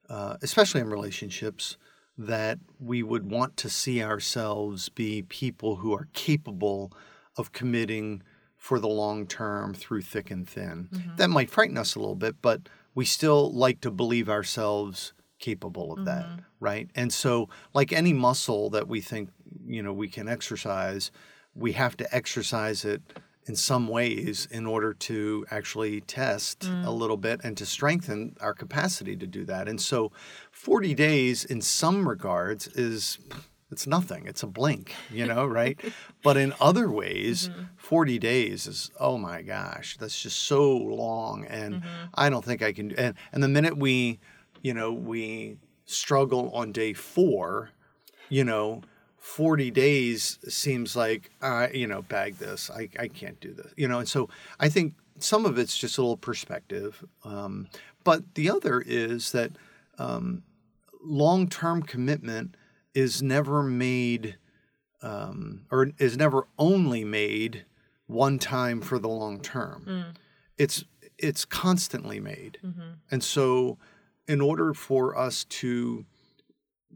uh, 0.09 0.37
especially 0.43 0.81
in 0.81 0.88
relationships, 0.88 1.76
that 2.16 2.59
we 2.78 3.02
would 3.02 3.28
want 3.28 3.57
to 3.59 3.69
see 3.69 4.02
ourselves 4.02 4.88
be 4.88 5.23
people 5.23 5.76
who 5.76 5.93
are 5.93 6.09
capable 6.12 6.93
of 7.37 7.53
committing 7.53 8.23
for 8.57 8.79
the 8.79 8.88
long 8.88 9.26
term 9.26 9.75
through 9.75 10.03
thick 10.03 10.31
and 10.31 10.49
thin. 10.49 10.88
Mm-hmm. 10.93 11.17
That 11.17 11.31
might 11.31 11.50
frighten 11.50 11.76
us 11.76 11.95
a 11.95 11.99
little 11.99 12.14
bit, 12.14 12.37
but 12.41 12.69
we 12.95 13.05
still 13.05 13.53
like 13.53 13.81
to 13.83 13.91
believe 13.91 14.29
ourselves 14.29 15.12
capable 15.38 15.93
of 15.93 16.07
that, 16.07 16.25
mm-hmm. 16.25 16.41
right? 16.61 16.88
And 16.95 17.12
so, 17.12 17.49
like 17.75 17.93
any 17.93 18.12
muscle 18.12 18.71
that 18.71 18.88
we 18.88 19.00
think, 19.00 19.31
you 19.67 19.83
know, 19.83 19.93
we 19.93 20.09
can 20.09 20.29
exercise, 20.29 21.11
we 21.55 21.73
have 21.73 21.97
to 21.99 22.14
exercise 22.14 22.85
it 22.85 23.03
in 23.47 23.55
some 23.55 23.88
ways 23.88 24.49
in 24.50 24.67
order 24.67 24.95
to 24.95 25.45
actually 25.50 26.00
test 26.00 26.64
a 26.64 26.69
mm. 26.69 26.99
little 26.99 27.19
bit 27.19 27.41
and 27.45 27.57
to 27.59 27.67
strengthen 27.67 28.35
our 28.41 28.55
capacity 28.55 29.17
to 29.17 29.26
do 29.26 29.45
that. 29.45 29.69
And 29.69 29.81
so 29.81 30.12
40 30.50 30.95
days 30.95 31.45
in 31.45 31.61
some 31.61 32.09
regards 32.09 32.67
is 32.69 33.19
it's 33.75 33.88
nothing. 33.88 34.26
It's 34.26 34.45
a 34.45 34.47
blink, 34.47 34.95
you 35.11 35.26
know, 35.26 35.45
right? 35.61 35.78
but 36.23 36.37
in 36.37 36.54
other 36.61 36.88
ways, 36.90 37.50
40 37.76 38.19
days 38.21 38.66
is 38.66 38.90
oh 39.00 39.19
my 39.19 39.43
gosh, 39.43 39.97
that's 39.99 40.23
just 40.23 40.43
so 40.43 40.76
long 40.76 41.45
and 41.47 41.83
I 42.14 42.31
don't 42.31 42.45
think 42.45 42.62
I 42.62 42.73
can 42.73 42.93
and 42.93 43.14
and 43.33 43.43
the 43.43 43.49
minute 43.49 43.76
we, 43.76 44.21
you 44.62 44.73
know, 44.75 44.93
we 44.93 45.57
struggle 45.87 46.50
on 46.54 46.73
day 46.73 46.93
4, 46.93 47.71
you 48.28 48.45
know, 48.45 48.83
40 49.19 49.71
days 49.71 50.38
seems 50.49 50.95
like 50.95 51.31
uh, 51.40 51.69
you 51.73 51.87
know 51.87 52.02
bag 52.02 52.37
this 52.37 52.71
I, 52.71 52.90
I 53.00 53.09
can't 53.09 53.40
do 53.40 53.54
this 53.54 53.73
you 53.75 53.88
know 53.88 54.00
and 54.00 54.07
so 54.07 54.28
i 54.61 54.69
think 54.69 54.93
some 55.19 55.47
of 55.47 55.57
it's 55.57 55.78
just 55.78 55.97
a 55.97 56.02
little 56.02 56.19
perspective 56.19 57.02
um, 57.25 57.69
but 58.04 58.35
the 58.35 58.50
other 58.50 58.83
is 58.87 59.33
that 59.33 59.52
um, 59.97 60.43
long-term 61.02 61.85
commitment 61.85 62.54
is 62.95 63.23
never 63.23 63.63
made 63.63 64.37
um, 65.03 65.67
or 65.71 65.91
is 65.99 66.17
never 66.17 66.47
only 66.59 67.05
made 67.05 67.65
one 68.07 68.39
time 68.39 68.81
for 68.81 68.99
the 68.99 69.09
long 69.09 69.41
term. 69.41 69.83
It's 70.57 70.85
it's 71.19 71.45
constantly 71.45 72.21
made. 72.21 72.59
And 73.11 73.23
so 73.23 73.79
in 74.27 74.41
order 74.41 74.73
for 74.75 75.17
us 75.17 75.45
to 75.45 76.05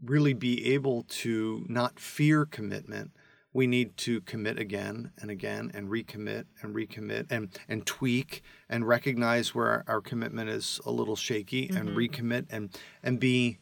really 0.03 0.33
be 0.33 0.73
able 0.73 1.03
to 1.09 1.65
not 1.69 1.99
fear 1.99 2.45
commitment, 2.45 3.11
we 3.53 3.67
need 3.67 3.97
to 3.97 4.21
commit 4.21 4.57
again 4.59 5.11
and 5.19 5.29
again 5.31 5.71
and 5.73 5.89
recommit 5.89 6.45
and 6.61 6.75
recommit 6.75 7.27
and 7.31 7.49
and 7.67 7.85
tweak 7.85 8.41
and 8.69 8.87
recognize 8.87 9.53
where 9.55 9.67
our, 9.67 9.83
our 9.87 10.01
commitment 10.01 10.49
is 10.49 10.79
a 10.85 10.91
little 10.91 11.15
shaky 11.15 11.69
and 11.69 11.89
recommit 11.89 12.45
and 12.49 12.69
and 13.03 13.19
be 13.19 13.57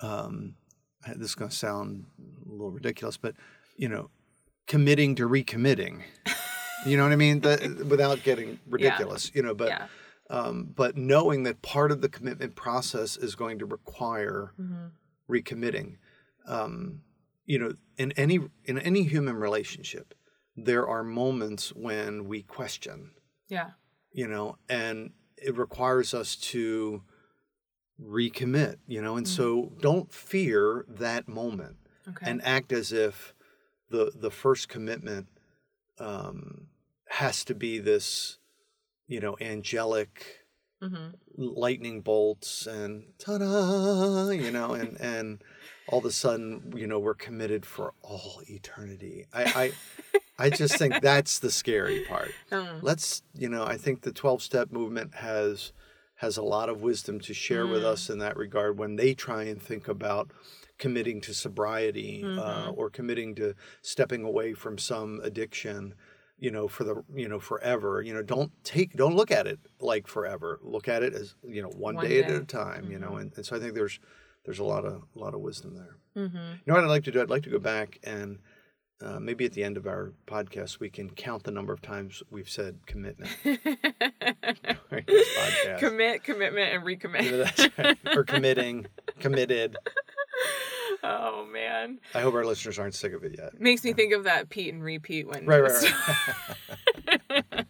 um, 0.00 0.54
this 1.16 1.30
is 1.30 1.34
going 1.34 1.50
to 1.50 1.56
sound 1.56 2.04
a 2.46 2.50
little 2.52 2.70
ridiculous 2.70 3.16
but 3.16 3.34
you 3.76 3.88
know 3.88 4.10
committing 4.66 5.14
to 5.14 5.28
recommitting 5.28 6.02
you 6.86 6.96
know 6.96 7.02
what 7.04 7.12
i 7.12 7.16
mean 7.16 7.40
that, 7.40 7.60
without 7.86 8.22
getting 8.22 8.58
ridiculous 8.68 9.30
you 9.34 9.42
know 9.42 9.54
but 9.54 9.68
yeah. 9.68 9.86
um, 10.30 10.72
but 10.74 10.96
knowing 10.96 11.42
that 11.44 11.62
part 11.62 11.90
of 11.92 12.00
the 12.00 12.08
commitment 12.08 12.54
process 12.54 13.16
is 13.16 13.34
going 13.34 13.58
to 13.58 13.66
require 13.66 14.52
Mm-hmm. 14.60 14.86
recommitting 15.32 15.96
um, 16.46 17.00
you 17.46 17.58
know 17.58 17.72
in 17.96 18.12
any 18.12 18.38
in 18.64 18.78
any 18.78 19.02
human 19.04 19.36
relationship 19.36 20.14
there 20.56 20.86
are 20.86 21.02
moments 21.02 21.70
when 21.74 22.26
we 22.28 22.42
question 22.42 23.12
Yeah. 23.48 23.70
you 24.12 24.28
know 24.28 24.56
and 24.68 25.12
it 25.36 25.56
requires 25.56 26.14
us 26.14 26.36
to 26.36 27.02
recommit 28.00 28.76
you 28.86 29.00
know 29.00 29.16
and 29.16 29.28
so 29.28 29.72
don't 29.80 30.12
fear 30.12 30.84
that 30.88 31.28
moment 31.28 31.76
Okay. 32.08 32.28
and 32.28 32.44
act 32.44 32.72
as 32.72 32.92
if 32.92 33.32
the 33.90 34.10
the 34.14 34.30
first 34.30 34.68
commitment 34.68 35.28
um, 36.00 36.66
has 37.08 37.44
to 37.44 37.54
be 37.54 37.78
this 37.78 38.38
you 39.06 39.20
know 39.20 39.36
angelic 39.40 40.40
mm-hmm. 40.82 41.10
lightning 41.36 42.00
bolts 42.00 42.66
and 42.66 43.04
ta-da 43.18 44.30
you 44.30 44.50
know 44.50 44.72
and 44.72 45.00
and 45.00 45.42
all 45.86 46.00
of 46.00 46.04
a 46.04 46.10
sudden 46.10 46.72
you 46.76 46.86
know 46.88 46.98
we're 46.98 47.14
committed 47.14 47.64
for 47.64 47.92
all 48.02 48.40
eternity 48.48 49.26
i 49.32 49.72
i 50.38 50.46
i 50.46 50.50
just 50.50 50.76
think 50.76 51.00
that's 51.02 51.38
the 51.38 51.50
scary 51.52 52.04
part 52.08 52.32
Mm. 52.50 52.82
let's 52.82 53.22
you 53.34 53.48
know 53.48 53.64
i 53.64 53.76
think 53.76 54.00
the 54.02 54.12
12 54.12 54.42
step 54.42 54.72
movement 54.72 55.14
has 55.16 55.72
has 56.22 56.36
a 56.38 56.42
lot 56.42 56.68
of 56.68 56.80
wisdom 56.82 57.18
to 57.20 57.34
share 57.34 57.66
with 57.66 57.84
us 57.84 58.08
in 58.08 58.18
that 58.18 58.36
regard 58.36 58.78
when 58.78 58.96
they 58.96 59.12
try 59.12 59.42
and 59.42 59.60
think 59.60 59.88
about 59.88 60.30
committing 60.78 61.20
to 61.20 61.34
sobriety 61.34 62.24
uh, 62.24 62.70
or 62.74 62.88
committing 62.88 63.34
to 63.34 63.54
stepping 63.82 64.24
away 64.24 64.54
from 64.54 64.78
some 64.78 65.20
addiction 65.22 65.94
you 66.38 66.50
know 66.50 66.66
for 66.68 66.84
the 66.84 66.94
you 67.14 67.28
know 67.28 67.38
forever 67.38 68.00
you 68.02 68.14
know 68.14 68.22
don't 68.22 68.50
take 68.64 68.92
don't 68.94 69.14
look 69.16 69.30
at 69.30 69.46
it 69.46 69.58
like 69.80 70.06
forever 70.06 70.58
look 70.62 70.88
at 70.88 71.02
it 71.02 71.12
as 71.14 71.34
you 71.46 71.60
know 71.62 71.68
one, 71.68 71.94
One 71.96 72.04
day, 72.08 72.20
day. 72.22 72.28
at 72.28 72.42
a 72.42 72.44
time 72.44 72.90
you 72.90 72.98
know 72.98 73.16
and, 73.16 73.32
and 73.36 73.44
so 73.46 73.54
i 73.56 73.60
think 73.60 73.74
there's 73.74 74.00
there's 74.44 74.58
a 74.60 74.64
lot 74.64 74.84
of 74.84 75.02
a 75.14 75.18
lot 75.18 75.34
of 75.34 75.40
wisdom 75.40 75.74
there 75.74 75.96
Mm-hmm. 76.16 76.36
you 76.36 76.66
know 76.66 76.74
what 76.74 76.84
I'd 76.84 76.88
like 76.96 77.04
to 77.04 77.10
do? 77.10 77.22
I'd 77.22 77.30
like 77.30 77.44
to 77.44 77.48
go 77.50 77.58
back 77.58 77.98
and 78.04 78.38
uh, 79.02 79.18
maybe 79.18 79.44
at 79.44 79.52
the 79.52 79.64
end 79.64 79.76
of 79.76 79.86
our 79.86 80.12
podcast 80.26 80.78
we 80.78 80.88
can 80.88 81.10
count 81.10 81.44
the 81.44 81.50
number 81.50 81.72
of 81.72 81.82
times 81.82 82.22
we've 82.30 82.48
said 82.48 82.78
commitment. 82.86 83.30
during 83.42 85.06
this 85.06 85.28
podcast. 85.36 85.78
Commit, 85.78 86.24
commitment, 86.24 86.74
and 86.74 86.84
recommit. 86.84 87.78
Right. 87.78 87.98
Or 88.16 88.24
committing, 88.24 88.86
committed. 89.18 89.76
oh 91.02 91.46
man, 91.52 91.98
I 92.14 92.20
hope 92.20 92.34
our 92.34 92.44
listeners 92.44 92.78
aren't 92.78 92.94
sick 92.94 93.12
of 93.12 93.24
it 93.24 93.36
yet. 93.38 93.60
makes 93.60 93.84
me 93.84 93.92
think 93.92 94.12
of 94.12 94.24
that 94.24 94.50
Pete 94.50 94.72
and 94.72 94.82
repeat 94.82 95.26
when. 95.26 95.46
Right, 95.46 95.62
right, 95.62 95.94
right. 97.30 97.64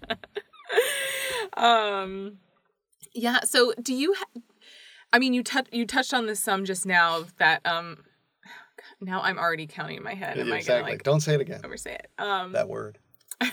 um, 1.56 2.38
yeah. 3.14 3.40
So, 3.44 3.72
do 3.80 3.94
you? 3.94 4.14
Ha- 4.14 4.40
I 5.12 5.18
mean, 5.18 5.34
you 5.34 5.42
touched 5.42 5.72
you 5.72 5.86
touched 5.86 6.14
on 6.14 6.26
this 6.26 6.40
some 6.40 6.64
just 6.64 6.86
now. 6.86 7.24
That 7.38 7.64
um, 7.66 8.04
now 9.00 9.20
I'm 9.22 9.38
already 9.38 9.66
counting 9.66 9.96
in 9.96 10.02
my 10.02 10.14
head. 10.14 10.38
Am 10.38 10.52
I 10.52 10.56
exactly. 10.58 10.80
gonna 10.82 10.92
like 10.92 11.02
Don't 11.02 11.20
say 11.20 11.34
it 11.34 11.40
again. 11.40 11.60
oversay 11.64 11.94
it? 11.94 12.08
Um, 12.18 12.52
That 12.52 12.68
word. 12.68 12.98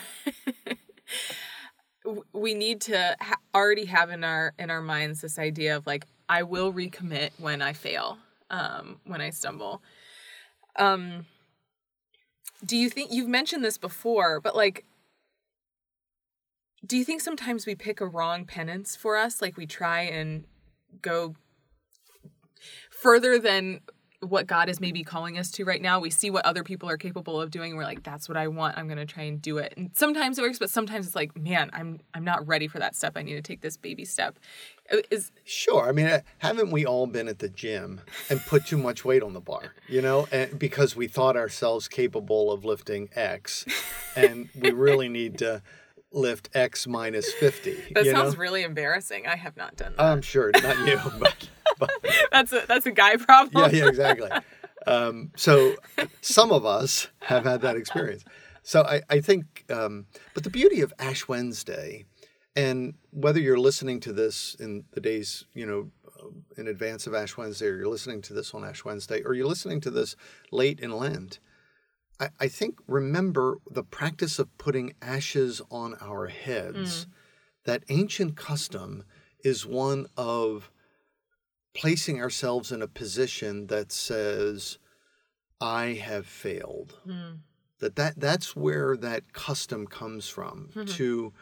we 2.33 2.53
need 2.53 2.81
to 2.81 3.15
ha- 3.19 3.39
already 3.53 3.85
have 3.85 4.09
in 4.09 4.23
our 4.23 4.53
in 4.57 4.69
our 4.69 4.81
minds 4.81 5.21
this 5.21 5.37
idea 5.39 5.75
of 5.77 5.85
like 5.87 6.05
I 6.27 6.43
will 6.43 6.71
recommit 6.73 7.31
when 7.39 7.61
I 7.61 7.73
fail, 7.73 8.17
um, 8.49 8.99
when 9.05 9.21
I 9.21 9.31
stumble. 9.31 9.81
Um, 10.75 11.25
do 12.65 12.77
you 12.77 12.89
think 12.89 13.11
you've 13.11 13.27
mentioned 13.27 13.63
this 13.63 13.77
before, 13.77 14.39
but 14.39 14.55
like, 14.55 14.85
do 16.85 16.95
you 16.97 17.03
think 17.03 17.21
sometimes 17.21 17.65
we 17.65 17.73
pick 17.75 17.99
a 17.99 18.05
wrong 18.07 18.45
penance 18.45 18.95
for 18.95 19.17
us? 19.17 19.41
Like 19.41 19.57
we 19.57 19.65
try 19.65 20.01
and 20.01 20.45
go 21.01 21.35
further 22.91 23.39
than 23.39 23.81
what 24.21 24.47
God 24.47 24.67
is 24.67 24.81
maybe 24.81 25.03
calling 25.03 25.37
us 25.37 25.49
to 25.51 25.63
right 25.63 25.81
now. 25.81 25.99
We 25.99 26.09
see 26.09 26.29
what 26.29 26.45
other 26.45 26.63
people 26.63 26.89
are 26.89 26.97
capable 26.97 27.39
of 27.39 27.51
doing. 27.51 27.75
We're 27.75 27.85
like, 27.85 28.03
that's 28.03 28.27
what 28.27 28.37
I 28.37 28.47
want. 28.47 28.77
I'm 28.77 28.87
going 28.87 28.97
to 28.97 29.05
try 29.05 29.23
and 29.23 29.41
do 29.41 29.57
it. 29.57 29.73
And 29.77 29.91
sometimes 29.93 30.37
it 30.37 30.41
works, 30.41 30.59
but 30.59 30.69
sometimes 30.69 31.07
it's 31.07 31.15
like, 31.15 31.37
man, 31.37 31.69
I'm 31.73 31.99
I'm 32.13 32.23
not 32.25 32.45
ready 32.45 32.67
for 32.67 32.79
that 32.79 32.95
step. 32.95 33.13
I 33.15 33.23
need 33.23 33.35
to 33.35 33.41
take 33.41 33.61
this 33.61 33.77
baby 33.77 34.03
step. 34.03 34.37
Uh, 34.91 34.97
Is 35.09 35.31
Sure. 35.45 35.87
I 35.87 35.93
mean, 35.93 36.07
uh, 36.07 36.21
haven't 36.39 36.71
we 36.71 36.85
all 36.85 37.07
been 37.07 37.27
at 37.27 37.39
the 37.39 37.49
gym 37.49 38.01
and 38.29 38.41
put 38.41 38.65
too 38.65 38.77
much 38.77 39.05
weight 39.05 39.23
on 39.23 39.33
the 39.33 39.39
bar, 39.39 39.73
you 39.87 40.01
know, 40.01 40.27
and 40.31 40.59
because 40.59 40.95
we 40.95 41.07
thought 41.07 41.37
ourselves 41.37 41.87
capable 41.87 42.51
of 42.51 42.65
lifting 42.65 43.09
X 43.15 43.65
and 44.15 44.49
we 44.53 44.71
really 44.71 45.07
need 45.07 45.37
to 45.37 45.61
lift 46.11 46.49
X 46.53 46.87
minus 46.87 47.31
50. 47.33 47.75
that 47.95 48.05
sounds 48.05 48.33
know? 48.33 48.39
really 48.39 48.63
embarrassing. 48.63 49.27
I 49.27 49.35
have 49.35 49.57
not 49.57 49.75
done 49.75 49.93
that. 49.97 50.03
I'm 50.03 50.21
sure, 50.21 50.51
not 50.51 50.87
you, 50.87 50.99
but, 51.19 51.47
but 51.77 51.91
that's 52.31 52.51
a 52.53 52.63
that's 52.67 52.85
a 52.85 52.91
guy 52.91 53.15
problem. 53.17 53.73
yeah, 53.73 53.83
yeah, 53.83 53.87
exactly. 53.87 54.29
Um, 54.87 55.31
so 55.35 55.75
some 56.21 56.51
of 56.51 56.65
us 56.65 57.07
have 57.21 57.43
had 57.43 57.61
that 57.61 57.75
experience. 57.75 58.23
So 58.63 58.83
I, 58.83 59.01
I 59.09 59.19
think, 59.19 59.65
um, 59.69 60.05
but 60.33 60.43
the 60.43 60.49
beauty 60.49 60.81
of 60.81 60.93
Ash 60.99 61.27
Wednesday, 61.27 62.05
and 62.55 62.93
whether 63.11 63.39
you're 63.39 63.59
listening 63.59 63.99
to 64.01 64.13
this 64.13 64.55
in 64.59 64.85
the 64.91 65.01
days, 65.01 65.45
you 65.53 65.65
know, 65.65 65.91
in 66.57 66.67
advance 66.67 67.07
of 67.07 67.13
Ash 67.13 67.37
Wednesday, 67.37 67.67
or 67.67 67.77
you're 67.77 67.87
listening 67.87 68.21
to 68.23 68.33
this 68.33 68.53
on 68.53 68.63
Ash 68.63 68.83
Wednesday, 68.83 69.21
or 69.23 69.33
you're 69.33 69.47
listening 69.47 69.81
to 69.81 69.89
this 69.89 70.15
late 70.51 70.79
in 70.79 70.91
Lent, 70.91 71.39
I, 72.19 72.29
I 72.39 72.47
think 72.47 72.79
remember 72.87 73.57
the 73.69 73.83
practice 73.83 74.39
of 74.39 74.55
putting 74.57 74.93
ashes 75.01 75.61
on 75.71 75.95
our 76.01 76.27
heads. 76.27 77.07
That 77.65 77.83
ancient 77.89 78.35
custom 78.35 79.03
is 79.43 79.65
one 79.65 80.07
of 80.17 80.71
placing 81.73 82.19
ourselves 82.21 82.71
in 82.71 82.81
a 82.81 82.87
position 82.87 83.67
that 83.67 83.91
says 83.91 84.77
i 85.61 85.87
have 85.93 86.25
failed 86.25 86.97
Hmm. 87.05 87.35
that, 87.79 87.95
that 87.95 88.19
that's 88.19 88.55
where 88.55 88.97
that 88.97 89.33
custom 89.33 89.85
comes 89.87 90.27
from 90.27 90.69
to 90.97 91.33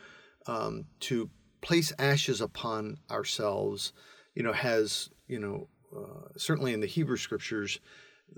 um, 0.48 0.86
to 1.02 1.30
place 1.62 1.92
ashes 1.98 2.42
upon 2.42 2.98
ourselves 3.10 3.94
you 4.36 4.44
know 4.44 4.54
has 4.54 5.10
you 5.28 5.40
know 5.40 5.68
uh, 5.96 6.28
certainly 6.36 6.74
in 6.74 6.82
the 6.82 6.88
hebrew 6.88 7.18
scriptures 7.18 7.80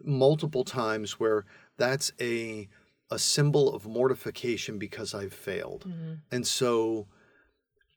multiple 0.04 0.64
times 0.64 1.20
where 1.20 1.46
that's 1.80 2.12
a 2.22 2.68
a 3.12 3.18
symbol 3.18 3.74
of 3.74 3.88
mortification 3.88 4.78
because 4.78 5.16
i've 5.16 5.34
failed. 5.34 5.86
Mm-hmm. 5.88 6.14
And 6.32 6.46
so 6.46 7.08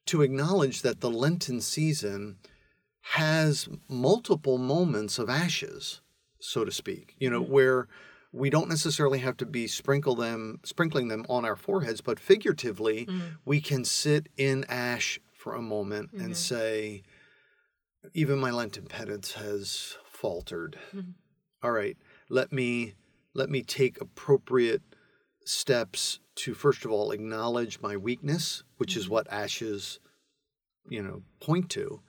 to 0.07 0.23
acknowledge 0.23 0.83
that 0.83 1.01
the 1.01 1.11
lenten 1.11 1.61
season 1.61 2.39
has 3.03 3.69
multiple 3.89 4.59
moments 4.59 5.19
of 5.19 5.29
ashes, 5.29 6.01
so 6.39 6.65
to 6.65 6.71
speak. 6.71 7.15
You 7.19 7.31
know, 7.31 7.43
mm-hmm. 7.43 7.53
where 7.53 7.89
we 8.33 8.49
don't 8.49 8.69
necessarily 8.69 9.19
have 9.19 9.37
to 9.39 9.47
be 9.47 9.67
sprinkle 9.67 10.15
them 10.15 10.61
sprinkling 10.65 11.09
them 11.09 11.27
on 11.29 11.45
our 11.45 11.57
foreheads, 11.57 12.01
but 12.01 12.19
figuratively 12.19 13.07
mm-hmm. 13.07 13.21
we 13.45 13.61
can 13.61 13.85
sit 13.85 14.29
in 14.37 14.65
ash 14.69 15.21
for 15.35 15.55
a 15.55 15.63
moment 15.63 16.11
and 16.13 16.37
say, 16.37 17.03
even 18.15 18.39
my 18.39 18.51
Lenten 18.51 18.87
penance 18.87 19.33
has 19.33 19.97
faltered. 20.05 20.79
All 21.63 21.73
right, 21.73 21.97
let 22.29 22.53
me 22.53 22.95
let 23.35 23.51
me 23.51 23.63
take 23.63 24.01
appropriate 24.01 24.83
steps 25.45 26.21
to 26.35 26.55
first 26.55 26.85
of 26.85 26.91
all 26.91 27.11
acknowledge 27.11 27.81
my 27.81 27.97
weakness, 27.97 28.63
which 28.77 28.97
is 28.97 29.05
mm-hmm. 29.05 29.15
what 29.15 29.33
ashes, 29.33 29.99
you 30.89 31.03
know, 31.03 31.23
point 31.41 31.69
to 31.71 32.01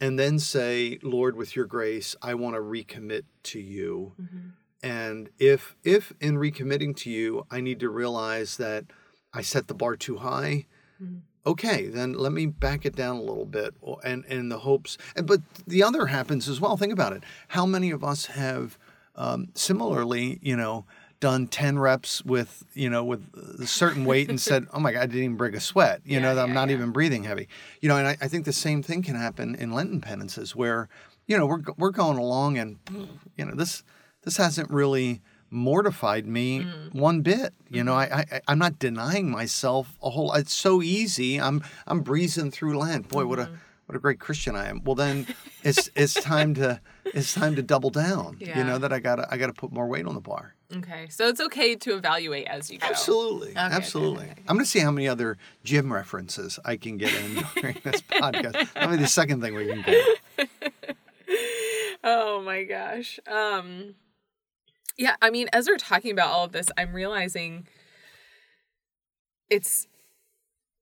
and 0.00 0.18
then 0.18 0.38
say 0.38 0.98
lord 1.02 1.36
with 1.36 1.54
your 1.54 1.66
grace 1.66 2.16
i 2.20 2.34
want 2.34 2.54
to 2.54 2.60
recommit 2.60 3.22
to 3.42 3.60
you. 3.60 4.12
Mm-hmm. 4.20 4.48
And 4.82 5.30
if 5.38 5.76
if 5.82 6.12
in 6.20 6.36
recommitting 6.36 6.94
to 6.98 7.10
you 7.10 7.46
i 7.50 7.60
need 7.60 7.80
to 7.80 7.88
realize 7.88 8.56
that 8.58 8.84
i 9.32 9.40
set 9.40 9.68
the 9.68 9.74
bar 9.74 9.96
too 9.96 10.18
high 10.18 10.66
mm-hmm. 11.02 11.20
okay 11.46 11.86
then 11.86 12.12
let 12.12 12.32
me 12.32 12.46
back 12.46 12.84
it 12.84 12.94
down 12.94 13.16
a 13.16 13.22
little 13.22 13.46
bit 13.46 13.74
and 14.02 14.24
and 14.26 14.52
the 14.52 14.58
hopes 14.58 14.98
and 15.16 15.26
but 15.26 15.40
the 15.66 15.82
other 15.82 16.06
happens 16.06 16.48
as 16.48 16.60
well 16.60 16.76
think 16.76 16.92
about 16.92 17.14
it. 17.14 17.22
How 17.48 17.64
many 17.64 17.90
of 17.90 18.04
us 18.04 18.26
have 18.26 18.78
um, 19.16 19.48
similarly 19.54 20.38
you 20.42 20.56
know 20.56 20.84
done 21.20 21.46
10 21.46 21.78
reps 21.78 22.22
with 22.24 22.64
you 22.74 22.90
know 22.90 23.02
with 23.02 23.22
a 23.60 23.66
certain 23.66 24.04
weight 24.04 24.28
and 24.28 24.40
said 24.40 24.66
oh 24.72 24.80
my 24.80 24.92
god 24.92 25.02
i 25.02 25.06
didn't 25.06 25.22
even 25.22 25.36
break 25.36 25.54
a 25.54 25.60
sweat 25.60 26.00
you 26.04 26.20
know 26.20 26.34
Yeah, 26.34 26.42
i'm 26.42 26.52
not 26.52 26.68
yeah. 26.68 26.74
even 26.74 26.90
breathing 26.90 27.24
heavy 27.24 27.48
you 27.80 27.88
know 27.88 27.96
and 27.96 28.06
I, 28.06 28.16
I 28.20 28.28
think 28.28 28.44
the 28.44 28.52
same 28.52 28.82
thing 28.82 29.02
can 29.02 29.14
happen 29.14 29.54
in 29.54 29.72
lenten 29.72 30.00
penances 30.00 30.54
where 30.54 30.88
you 31.26 31.38
know 31.38 31.46
we're, 31.46 31.62
we're 31.78 31.90
going 31.90 32.18
along 32.18 32.58
and 32.58 32.78
you 33.36 33.44
know 33.44 33.54
this 33.54 33.84
this 34.22 34.36
hasn't 34.36 34.70
really 34.70 35.22
mortified 35.54 36.26
me 36.26 36.60
mm. 36.60 36.94
one 36.94 37.22
bit. 37.22 37.54
You 37.70 37.84
know, 37.84 37.94
mm-hmm. 37.94 38.14
I, 38.14 38.36
I 38.36 38.40
I'm 38.48 38.58
not 38.58 38.78
denying 38.78 39.30
myself 39.30 39.96
a 40.02 40.10
whole. 40.10 40.32
It's 40.34 40.52
so 40.52 40.82
easy. 40.82 41.40
I'm 41.40 41.62
I'm 41.86 42.00
breezing 42.00 42.50
through 42.50 42.78
Lent. 42.78 43.08
Boy, 43.08 43.24
what 43.26 43.38
a 43.38 43.44
mm-hmm. 43.44 43.54
What 43.86 43.96
a 43.96 43.98
great 43.98 44.18
Christian 44.18 44.56
I 44.56 44.68
am. 44.68 44.82
Well, 44.84 44.94
then 44.94 45.26
it's 45.62 45.90
it's 45.94 46.14
time 46.14 46.54
to 46.54 46.80
it's 47.04 47.34
time 47.34 47.56
to 47.56 47.62
double 47.62 47.90
down. 47.90 48.36
You 48.40 48.64
know 48.64 48.78
that 48.78 48.92
I 48.92 48.98
gotta 48.98 49.26
I 49.30 49.36
gotta 49.36 49.52
put 49.52 49.72
more 49.72 49.86
weight 49.86 50.06
on 50.06 50.14
the 50.14 50.20
bar. 50.20 50.54
Okay. 50.74 51.06
So 51.10 51.28
it's 51.28 51.40
okay 51.40 51.76
to 51.76 51.94
evaluate 51.94 52.46
as 52.46 52.70
you 52.70 52.78
go. 52.78 52.86
Absolutely, 52.86 53.50
okay, 53.50 53.60
okay, 53.60 53.74
absolutely. 53.76 54.24
okay. 54.24 54.42
I'm 54.48 54.56
gonna 54.56 54.64
see 54.66 54.80
how 54.80 54.90
many 54.90 55.06
other 55.06 55.36
gym 55.62 55.92
references 55.92 56.58
I 56.64 56.76
can 56.76 56.96
get 56.96 57.14
in 57.14 57.44
during 57.60 57.76
this 57.84 58.00
podcast. 58.10 58.72
That'll 58.72 58.90
be 58.90 58.96
the 58.96 59.06
second 59.06 59.40
thing 59.42 59.54
we 59.54 59.66
can 59.66 59.82
get. 59.82 60.48
Oh 62.06 62.42
my 62.42 62.64
gosh. 62.64 63.18
Um 63.26 63.94
yeah, 64.98 65.16
I 65.22 65.30
mean, 65.30 65.48
as 65.52 65.66
we're 65.66 65.78
talking 65.78 66.12
about 66.12 66.28
all 66.28 66.44
of 66.44 66.52
this, 66.52 66.68
I'm 66.76 66.92
realizing 66.92 67.66
it's 69.50 69.86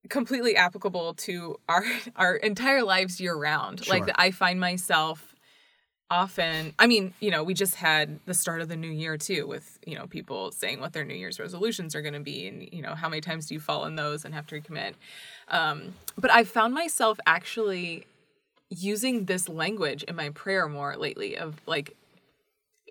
completely 0.08 0.56
applicable 0.56 1.14
to 1.14 1.58
our 1.68 1.84
our 2.16 2.36
entire 2.36 2.82
lives 2.82 3.20
year 3.20 3.34
round. 3.34 3.86
Like 3.88 4.00
Sure. 4.00 4.06
that 4.06 4.20
I 4.20 4.30
find 4.30 4.60
myself 4.60 5.34
often 6.10 6.74
I 6.78 6.86
mean, 6.86 7.14
you 7.20 7.30
know, 7.30 7.42
we 7.42 7.54
just 7.54 7.76
had 7.76 8.20
the 8.26 8.34
start 8.34 8.60
of 8.60 8.68
the 8.68 8.76
new 8.76 8.90
year 8.90 9.16
too 9.16 9.46
with, 9.46 9.78
you 9.86 9.96
know, 9.96 10.06
people 10.06 10.50
saying 10.52 10.80
what 10.80 10.92
their 10.92 11.04
new 11.04 11.14
year's 11.14 11.40
resolutions 11.40 11.94
are 11.94 12.02
going 12.02 12.14
to 12.14 12.20
be 12.20 12.46
and 12.46 12.68
you 12.72 12.82
know, 12.82 12.94
how 12.94 13.08
many 13.08 13.20
times 13.22 13.46
do 13.46 13.54
you 13.54 13.60
fall 13.60 13.86
in 13.86 13.96
those 13.96 14.24
and 14.24 14.34
have 14.34 14.46
to 14.48 14.60
recommit. 14.60 14.94
Um 15.48 15.94
but 16.18 16.30
I 16.30 16.44
found 16.44 16.74
myself 16.74 17.18
actually 17.26 18.06
using 18.68 19.26
this 19.26 19.48
language 19.48 20.02
in 20.04 20.16
my 20.16 20.30
prayer 20.30 20.68
more 20.68 20.96
lately 20.96 21.36
of 21.36 21.60
like 21.66 21.96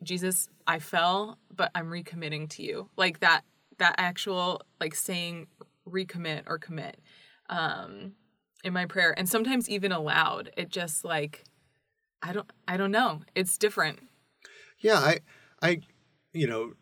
Jesus, 0.04 0.50
I 0.65 0.80
fell, 0.80 1.38
but 1.56 1.69
I'm 1.76 1.88
recommitting 1.91 2.50
to 2.52 2.63
you. 2.63 2.89
Like 2.97 3.19
that 3.19 3.41
that 3.78 3.95
actual 3.97 4.62
like 4.80 4.95
saying 4.95 5.47
recommit 5.87 6.43
or 6.47 6.57
commit 6.59 6.99
um 7.49 8.13
in 8.63 8.73
my 8.73 8.85
prayer 8.85 9.13
and 9.17 9.27
sometimes 9.27 9.69
even 9.69 9.91
aloud. 9.91 10.51
It 10.55 10.69
just 10.69 11.03
like 11.03 11.43
I 12.21 12.33
don't 12.33 12.49
I 12.67 12.77
don't 12.77 12.91
know. 12.91 13.21
It's 13.35 13.57
different. 13.57 13.99
Yeah, 14.79 14.97
I, 14.97 15.19
I, 15.61 15.81
you 16.33 16.47
know, 16.47 16.73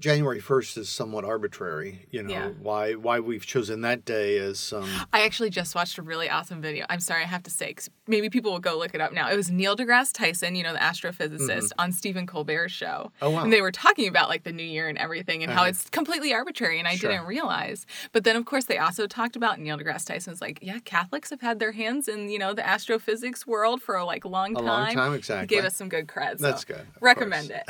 January 0.00 0.40
first 0.40 0.76
is 0.76 0.88
somewhat 0.88 1.24
arbitrary. 1.24 2.06
You 2.10 2.22
know 2.22 2.30
Yeah. 2.30 2.48
why 2.60 2.94
why 2.94 3.20
we've 3.20 3.44
chosen 3.46 3.82
that 3.82 4.04
day 4.04 4.38
as 4.38 4.72
um, 4.72 4.88
I 5.12 5.22
actually 5.24 5.50
just 5.50 5.74
watched 5.74 5.98
a 5.98 6.02
really 6.02 6.28
awesome 6.30 6.60
video. 6.60 6.86
I'm 6.88 7.00
sorry, 7.00 7.22
I 7.22 7.26
have 7.26 7.42
to 7.44 7.50
say, 7.50 7.72
'cause 7.74 7.90
maybe 8.06 8.28
people 8.30 8.50
will 8.52 8.58
go 8.60 8.76
look 8.78 8.94
it 8.94 9.00
up 9.00 9.12
now. 9.12 9.30
It 9.30 9.36
was 9.36 9.50
Neil 9.50 9.76
deGrasse 9.76 10.12
Tyson, 10.12 10.54
you 10.56 10.62
know, 10.62 10.72
the 10.72 10.78
astrophysicist, 10.78 11.70
on 11.78 11.92
Stephen 11.92 12.26
Colbert's 12.26 12.72
show. 12.72 13.12
Mm-hmm. 13.20 13.24
Oh, 13.24 13.30
wow. 13.30 13.42
And 13.44 13.52
they 13.52 13.60
were 13.60 13.70
talking 13.72 14.08
about 14.08 14.28
like 14.28 14.42
the 14.44 14.52
new 14.52 14.64
year 14.64 14.88
and 14.88 14.98
everything 14.98 15.42
and 15.42 15.52
how 15.52 15.60
Uh-huh. 15.62 15.68
it's 15.70 15.88
completely 15.90 16.32
arbitrary, 16.32 16.78
and 16.78 16.88
I 16.88 16.96
Sure. 16.96 17.10
didn't 17.10 17.26
realize. 17.26 17.86
But 18.12 18.24
then, 18.24 18.36
of 18.36 18.44
course, 18.46 18.64
they 18.64 18.78
also 18.78 19.06
talked 19.06 19.36
about 19.36 19.60
Neil 19.60 19.76
deGrasse 19.78 20.06
Tyson 20.06 20.30
was 20.32 20.40
like, 20.40 20.58
yeah, 20.62 20.78
Catholics 20.84 21.30
have 21.30 21.40
had 21.42 21.58
their 21.58 21.72
hands 21.72 22.08
in, 22.08 22.28
you 22.30 22.38
know, 22.38 22.54
the 22.54 22.66
astrophysics 22.66 23.46
world 23.46 23.82
for 23.82 23.94
a 23.96 24.04
like 24.04 24.24
long 24.24 24.52
a 24.52 24.54
time. 24.56 24.64
long 24.66 24.94
time 24.94 25.12
He 25.12 25.18
exactly. 25.18 25.46
gave 25.56 25.64
us 25.64 25.76
some 25.76 25.88
good 25.88 26.06
cred. 26.06 26.38
So 26.38 26.46
That's 26.46 26.64
good, 26.64 26.86
Recommend 27.00 27.50
course. 27.50 27.62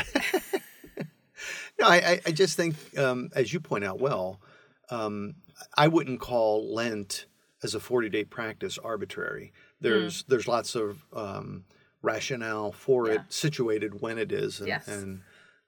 it. 0.55 0.63
No, 1.81 1.87
I, 1.87 2.21
I- 2.27 2.31
just 2.33 2.57
think, 2.57 2.75
um, 2.99 3.31
as 3.35 3.53
you 3.53 3.61
point 3.61 3.85
out 3.85 3.99
well, 4.01 4.41
um, 4.91 5.35
I 5.77 5.89
wouldn't 5.89 6.21
call 6.21 6.73
Lent 6.75 7.27
as 7.63 7.75
a 7.75 7.81
40 7.81 8.09
day 8.09 8.25
practice 8.25 8.79
arbitrary. 8.79 9.53
There's 9.81 10.25
there's 10.25 10.47
lots 10.49 10.75
of 10.75 11.05
um, 11.13 11.65
rationale 12.03 12.73
for 12.73 13.07
Yeah. 13.09 13.15
it, 13.15 13.21
situated 13.29 14.01
when 14.01 14.19
it 14.19 14.31
is, 14.33 14.59
and 14.61 14.69
Yes. 14.69 14.89
and, 14.89 15.23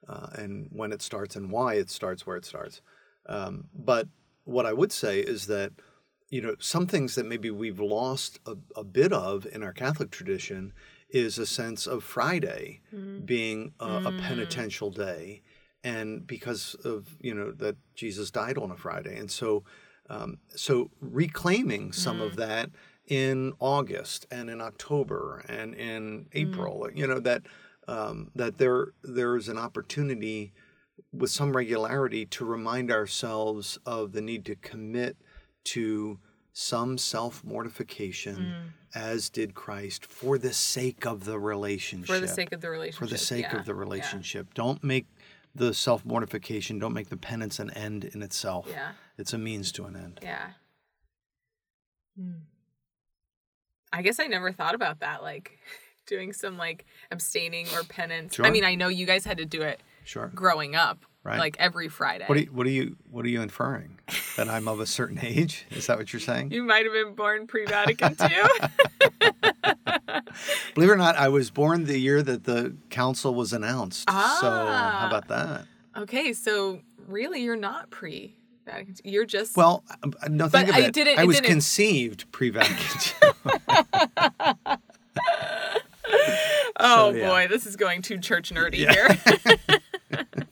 uh, 0.07 0.27
and 0.33 0.69
when 0.71 0.91
it 0.91 1.01
starts, 1.01 1.35
and 1.35 1.51
why 1.51 1.75
it 1.75 1.89
starts 1.89 2.25
where 2.25 2.37
it 2.37 2.45
starts. 2.45 2.81
Um, 3.27 3.65
but 3.73 4.07
what 4.43 4.65
I 4.65 4.73
would 4.73 4.91
say 4.91 5.19
is 5.19 5.47
that 5.47 5.71
you 6.29 6.41
know 6.41 6.55
some 6.59 6.85
things 6.87 7.15
that 7.15 7.25
maybe 7.25 7.49
we've 7.49 7.79
lost 7.79 8.39
a, 8.45 8.55
a 8.75 8.83
bit 8.83 9.13
of 9.13 9.45
in 9.47 9.63
our 9.63 9.73
Catholic 9.73 10.11
tradition 10.11 10.73
is 11.09 11.37
a 11.37 11.45
sense 11.45 11.85
of 11.85 12.03
Friday 12.03 12.81
being 13.25 13.73
a, 13.79 14.01
a 14.05 14.11
penitential 14.13 14.89
day, 14.89 15.43
and 15.83 16.25
because 16.25 16.75
of 16.83 17.17
you 17.19 17.33
know 17.33 17.51
that 17.51 17.75
Jesus 17.95 18.31
died 18.31 18.57
on 18.57 18.71
a 18.71 18.77
Friday, 18.77 19.17
and 19.17 19.29
so 19.29 19.63
um, 20.09 20.37
so 20.55 20.89
reclaiming 21.01 21.91
some 21.91 22.21
of 22.21 22.35
that 22.37 22.69
in 23.07 23.53
August 23.59 24.25
and 24.31 24.49
in 24.49 24.61
October 24.61 25.43
and 25.47 25.73
in 25.73 26.27
April, 26.33 26.87
you 26.93 27.07
know 27.07 27.19
that 27.19 27.43
um, 27.87 28.31
that 28.35 28.57
there 28.57 28.87
there 29.03 29.35
is 29.35 29.49
an 29.49 29.57
opportunity 29.57 30.53
with 31.11 31.29
some 31.29 31.55
regularity 31.55 32.25
to 32.25 32.45
remind 32.45 32.91
ourselves 32.91 33.77
of 33.85 34.13
the 34.13 34.21
need 34.21 34.45
to 34.45 34.55
commit 34.55 35.17
to 35.63 36.19
some 36.53 36.97
self 36.97 37.43
mortification 37.43 38.73
as 38.95 39.29
did 39.29 39.55
Christ 39.55 40.05
for 40.05 40.37
the 40.37 40.53
sake 40.53 41.05
of 41.05 41.25
the 41.25 41.39
relationship 41.39 42.07
For 42.15 42.19
the 42.19 42.27
sake 42.27 42.51
of 42.51 42.61
the 42.61 42.69
relationship. 42.69 42.99
for 42.99 43.07
the 43.07 43.17
sake 43.17 43.47
yeah, 43.51 43.57
of 43.57 43.65
the 43.65 43.73
yeah, 43.73 43.79
relationship. 43.79 44.53
Don't 44.53 44.83
make 44.83 45.07
the 45.55 45.73
self 45.73 46.03
mortification 46.05 46.79
don't 46.79 46.93
make 46.93 47.09
the 47.09 47.17
penance 47.17 47.59
an 47.59 47.69
end 47.71 48.03
in 48.05 48.21
itself 48.23 48.67
Yeah. 48.69 48.91
it's 49.17 49.33
a 49.33 49.37
means 49.37 49.71
to 49.73 49.85
an 49.85 49.95
end 49.95 50.19
Yeah. 50.21 50.49
Hmm. 52.17 52.31
I 53.91 54.01
guess 54.01 54.19
I 54.19 54.25
never 54.27 54.51
thought 54.51 54.73
about 54.75 54.99
that, 55.01 55.21
like 55.21 55.59
doing 56.07 56.33
some 56.33 56.57
like 56.57 56.85
abstaining 57.11 57.67
or 57.75 57.83
penance. 57.83 58.39
I 58.39 58.49
mean, 58.49 58.63
I 58.65 58.75
know 58.75 58.87
you 58.87 59.05
guys 59.05 59.23
had 59.25 59.37
to 59.37 59.45
do 59.45 59.61
it 59.61 59.81
sure 60.03 60.31
growing 60.33 60.75
up, 60.75 61.05
Right. 61.23 61.39
like 61.39 61.55
every 61.59 61.87
Friday. 61.89 62.25
what 62.27 62.37
are 62.37 62.41
you, 62.41 62.47
what 62.51 62.65
are 62.67 62.71
you 62.71 62.97
what 63.09 63.23
are 63.25 63.29
you 63.29 63.41
inferring 63.41 63.97
that 64.35 64.49
i'm 64.49 64.67
of 64.67 64.79
a 64.81 64.85
certain 64.85 65.17
age 65.23 65.65
is 65.71 65.87
that 65.87 65.97
what 65.97 66.11
you're 66.11 66.19
saying 66.19 66.51
You 66.51 66.63
might 66.63 66.83
have 66.85 66.91
been 66.93 67.13
born 67.15 67.47
pre-Vatican 67.47 68.17
II. 68.19 69.23
believe 70.75 70.89
it 70.89 70.93
or 70.93 70.97
not 70.97 71.15
i 71.15 71.27
was 71.29 71.49
born 71.51 71.85
the 71.85 71.97
year 71.97 72.21
that 72.21 72.43
the 72.43 72.75
council 72.89 73.33
was 73.33 73.53
announced 73.53 74.01
so 74.09 74.15
Ah. 74.15 74.97
how 75.01 75.07
about 75.07 75.27
that 75.29 75.65
okay, 75.97 76.33
so 76.33 76.79
really, 77.07 77.41
you're 77.43 77.55
not. 77.55 77.89
II. 77.91 78.33
You're 79.03 79.25
just 79.25 79.55
Well, 79.57 79.83
um, 80.03 80.13
no, 80.29 80.47
think 80.47 80.69
of 80.69 80.75
I 80.75 80.79
it. 80.87 80.93
didn't- 80.93 81.19
I 81.19 81.25
was 81.25 81.35
didn't- 81.35 81.49
conceived 81.51 82.31
pre-Vatican 82.31 83.13
II. 83.21 84.77
Oh 86.79 87.11
So, 87.11 87.17
yeah. 87.17 87.29
boy, 87.29 87.47
this 87.49 87.65
is 87.65 87.75
going 87.75 88.01
too 88.01 88.17
church 88.17 88.51
nerdy 88.51 88.77
Yeah. 88.79 89.13
here. 90.13 90.19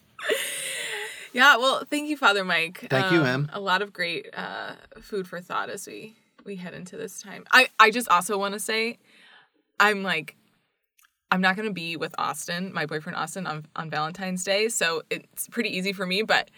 yeah, 1.33 1.57
well, 1.57 1.83
thank 1.89 2.09
you, 2.09 2.17
Father 2.17 2.43
Mike. 2.45 2.85
Thank 2.89 3.11
you, 3.11 3.23
Em. 3.23 3.49
A 3.53 3.59
lot 3.59 3.81
of 3.81 3.91
great 3.91 4.27
uh, 4.35 4.73
food 5.01 5.27
for 5.27 5.41
thought 5.41 5.69
as 5.69 5.87
we 5.87 6.15
we 6.45 6.55
head 6.57 6.73
into 6.73 6.97
this 6.97 7.21
time. 7.21 7.45
I 7.51 7.69
I 7.79 7.91
just 7.91 8.07
also 8.09 8.37
want 8.37 8.53
to 8.53 8.59
say, 8.59 8.99
I'm 9.81 10.03
like, 10.03 10.35
I'm 11.31 11.41
not 11.41 11.55
gonna 11.55 11.71
be 11.71 11.97
with 11.97 12.13
Austin, 12.17 12.71
my 12.73 12.85
boyfriend 12.85 13.17
Austin, 13.17 13.47
on 13.47 13.65
on 13.75 13.89
Valentine's 13.89 14.43
Day, 14.43 14.69
so 14.69 15.01
it's 15.09 15.47
pretty 15.47 15.75
easy 15.75 15.93
for 15.93 16.05
me, 16.05 16.21
but. 16.21 16.49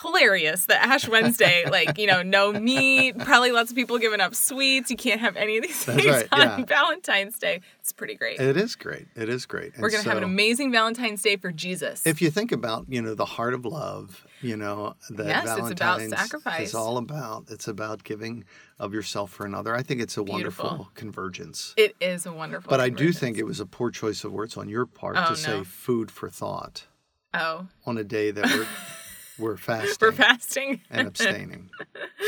Hilarious 0.00 0.66
that 0.66 0.86
Ash 0.86 1.08
Wednesday, 1.08 1.64
like, 1.72 1.98
you 1.98 2.06
know, 2.06 2.22
no 2.22 2.52
meat, 2.52 3.18
probably 3.18 3.50
lots 3.50 3.70
of 3.72 3.76
people 3.76 3.98
giving 3.98 4.20
up 4.20 4.32
sweets. 4.32 4.92
You 4.92 4.96
can't 4.96 5.20
have 5.20 5.34
any 5.34 5.56
of 5.56 5.64
these 5.64 5.84
That's 5.84 6.00
things 6.00 6.14
right, 6.14 6.28
on 6.30 6.60
yeah. 6.60 6.64
Valentine's 6.66 7.36
Day. 7.36 7.62
It's 7.80 7.90
pretty 7.90 8.14
great. 8.14 8.38
it 8.38 8.56
is 8.56 8.76
great. 8.76 9.08
It 9.16 9.28
is 9.28 9.44
great. 9.44 9.72
We're 9.76 9.90
gonna 9.90 10.04
have 10.04 10.18
an 10.18 10.22
amazing 10.22 10.70
Valentine's 10.70 11.20
Day 11.20 11.36
for 11.36 11.50
Jesus. 11.50 12.06
If 12.06 12.22
you 12.22 12.30
think 12.30 12.52
about, 12.52 12.86
you 12.88 13.02
know, 13.02 13.16
the 13.16 13.24
heart 13.24 13.54
of 13.54 13.64
love, 13.64 14.24
you 14.40 14.56
know, 14.56 14.94
that 15.10 15.26
Yes, 15.26 15.42
it's 15.58 15.70
about 15.70 15.78
Valentine's 15.98 16.20
sacrifice. 16.20 16.68
is 16.68 16.74
all 16.74 16.96
about. 16.98 17.46
It's 17.50 17.68
about 17.68 18.04
giving 18.04 18.44
of 18.78 18.94
yourself 18.94 19.30
for 19.30 19.44
another. 19.46 19.74
I 19.74 19.82
think 19.82 20.00
it's 20.00 20.16
a 20.16 20.22
Beautiful. 20.22 20.64
wonderful 20.66 20.90
convergence. 20.94 21.74
it 21.76 21.96
is 22.00 22.26
a 22.26 22.32
wonderful. 22.32 22.70
But 22.70 22.80
I 22.80 22.88
do 22.88 23.12
think 23.12 23.38
it 23.38 23.44
was 23.44 23.60
a 23.60 23.66
poor 23.66 23.90
choice 23.90 24.24
of 24.24 24.32
words 24.32 24.56
on 24.56 24.68
your 24.68 24.86
part 24.86 25.16
Oh, 25.18 25.30
to 25.30 25.36
say 25.36 25.64
food 25.64 26.10
for 26.10 26.28
thought 26.28 26.86
Oh, 27.34 27.66
on 27.86 27.98
a 27.98 28.04
day 28.04 28.30
that 28.30 28.44
we're 28.46 28.66
we're 29.38 29.56
fasting 29.56 29.96
we're 30.00 30.12
fasting. 30.12 30.80
and 30.90 31.06
abstaining. 31.08 31.70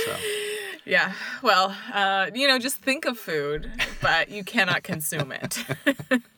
So 0.05 0.17
yeah. 0.85 1.13
Well, 1.43 1.75
uh, 1.93 2.31
you 2.35 2.47
know, 2.49 2.59
just 2.59 2.77
think 2.79 3.05
of 3.05 3.19
food, 3.19 3.71
but 4.03 4.31
you 4.31 4.45
cannot 4.45 4.83
consume 4.83 5.33
it. 5.33 5.65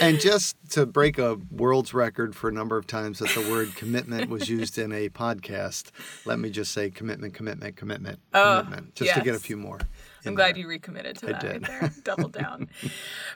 And 0.00 0.18
just 0.18 0.56
to 0.70 0.86
break 0.86 1.18
a 1.18 1.36
world's 1.50 1.92
record 1.92 2.34
for 2.34 2.48
a 2.48 2.52
number 2.52 2.76
of 2.78 2.86
times 2.86 3.18
that 3.18 3.28
the 3.34 3.50
word 3.50 3.74
commitment 3.76 4.30
was 4.30 4.48
used 4.48 4.78
in 4.78 4.92
a 4.92 5.08
podcast, 5.10 5.90
let 6.24 6.38
me 6.38 6.48
just 6.50 6.72
say 6.72 6.88
commitment, 6.90 7.34
commitment, 7.34 7.76
commitment, 7.76 8.18
Oh, 8.32 8.62
commitment, 8.64 8.94
just 8.94 9.12
to 9.14 9.20
get 9.20 9.34
a 9.34 9.38
few 9.38 9.56
more. 9.58 9.78
I'm 10.24 10.34
glad 10.34 10.54
there. 10.54 10.62
you 10.62 10.68
recommitted 10.68 11.16
to 11.18 11.28
I 11.28 11.32
that 11.32 11.40
did. 11.40 11.68
right 11.68 11.80
there. 11.80 11.92
Double 12.04 12.28
down. 12.42 12.68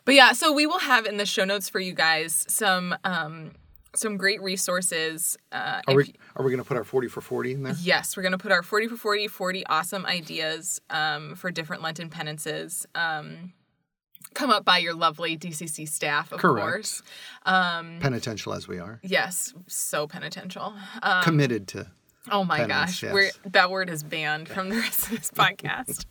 but 0.05 0.15
yeah, 0.15 0.33
so 0.33 0.53
we 0.53 0.67
will 0.67 0.79
have 0.81 1.05
in 1.07 1.17
the 1.19 1.27
show 1.27 1.45
notes 1.45 1.69
for 1.69 1.81
you 1.81 1.93
guys 1.93 2.45
some 2.49 2.95
um 3.05 3.53
some 3.97 4.17
great 4.17 4.43
resources. 4.43 5.37
Uh, 5.53 5.81
Are 5.87 5.95
we 5.95 6.13
are 6.35 6.45
we 6.45 6.51
going 6.51 6.63
to 6.63 6.67
put 6.67 6.77
our 6.77 6.83
forty 6.85 7.09
for 7.09 7.21
forty 7.21 7.53
in 7.53 7.63
there? 7.63 7.75
Yes, 7.81 8.17
we're 8.17 8.23
going 8.25 8.33
to 8.33 8.39
put 8.39 8.51
our 8.53 8.63
40 8.63 8.89
for 8.89 8.97
40, 8.97 9.29
40 9.29 9.67
awesome 9.67 10.05
ideas 10.05 10.81
um, 10.91 11.37
for 11.37 11.51
different 11.53 11.81
Lenten 11.83 12.11
penances. 12.11 12.87
Um, 12.97 13.53
come 14.35 14.51
up 14.51 14.65
by 14.65 14.79
your 14.79 14.95
lovely 14.95 15.37
DCC 15.39 15.89
staff, 15.89 16.33
of 16.33 16.41
Correct. 16.41 16.65
course. 16.67 17.03
Um, 17.47 17.99
Penitential 18.01 18.53
as 18.53 18.69
we 18.69 18.79
are, 18.79 19.01
yes, 19.03 19.55
so 19.67 20.07
penitential. 20.07 20.75
Um, 21.03 21.23
committed 21.23 21.69
to. 21.69 21.87
Oh 22.31 22.43
my 22.43 22.61
Penance, 22.61 22.91
gosh, 22.91 23.03
yes. 23.03 23.13
we're, 23.13 23.31
that 23.53 23.71
word 23.71 23.91
is 23.91 24.03
banned 24.03 24.49
from 24.49 24.71
the 24.71 24.77
rest 24.77 25.11
of 25.11 25.19
this 25.19 25.31
podcast. 25.35 26.07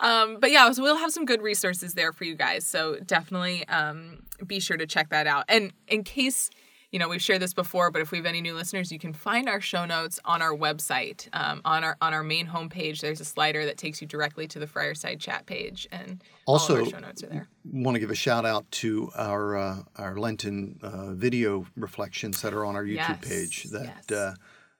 um, 0.00 0.38
but 0.40 0.50
yeah, 0.50 0.70
so 0.72 0.82
we'll 0.82 0.96
have 0.96 1.12
some 1.12 1.26
good 1.26 1.42
resources 1.42 1.92
there 1.92 2.10
for 2.12 2.24
you 2.24 2.34
guys. 2.34 2.64
So 2.64 2.96
definitely 3.04 3.68
um, 3.68 4.22
be 4.46 4.60
sure 4.60 4.78
to 4.78 4.86
check 4.86 5.10
that 5.10 5.26
out. 5.26 5.44
And 5.48 5.72
in 5.88 6.04
case 6.04 6.48
you 6.92 6.98
know 6.98 7.08
we've 7.08 7.22
shared 7.22 7.42
this 7.42 7.54
before, 7.54 7.90
but 7.90 8.02
if 8.02 8.10
we 8.10 8.18
have 8.18 8.26
any 8.26 8.40
new 8.40 8.54
listeners, 8.54 8.92
you 8.92 8.98
can 8.98 9.12
find 9.12 9.48
our 9.48 9.60
show 9.60 9.84
notes 9.84 10.20
on 10.24 10.42
our 10.42 10.52
website 10.52 11.28
um, 11.32 11.60
on 11.64 11.84
our 11.84 11.96
on 12.00 12.14
our 12.14 12.22
main 12.22 12.46
homepage. 12.46 13.00
There's 13.00 13.20
a 13.20 13.24
slider 13.24 13.64
that 13.66 13.76
takes 13.76 14.00
you 14.00 14.06
directly 14.06 14.46
to 14.48 14.58
the 14.58 14.66
Friarside 14.66 15.20
chat 15.20 15.46
page, 15.46 15.88
and 15.90 16.22
all 16.46 16.54
Also, 16.54 16.76
of 16.76 16.84
our 16.84 16.90
show 16.90 16.98
notes 16.98 17.22
are 17.22 17.28
there. 17.28 17.48
Want 17.70 17.94
to 17.94 18.00
give 18.00 18.10
a 18.10 18.14
shout 18.14 18.44
out 18.46 18.70
to 18.72 19.10
our 19.16 19.56
uh, 19.56 19.82
our 19.96 20.16
Lenten 20.16 20.78
uh, 20.82 21.12
video 21.12 21.66
reflections 21.76 22.42
that 22.42 22.52
are 22.54 22.64
on 22.64 22.76
our 22.76 22.84
YouTube 22.84 23.20
Yes, 23.22 23.28
page 23.28 23.64
that 23.72 24.04
yes. 24.08 24.12
uh, 24.12 24.34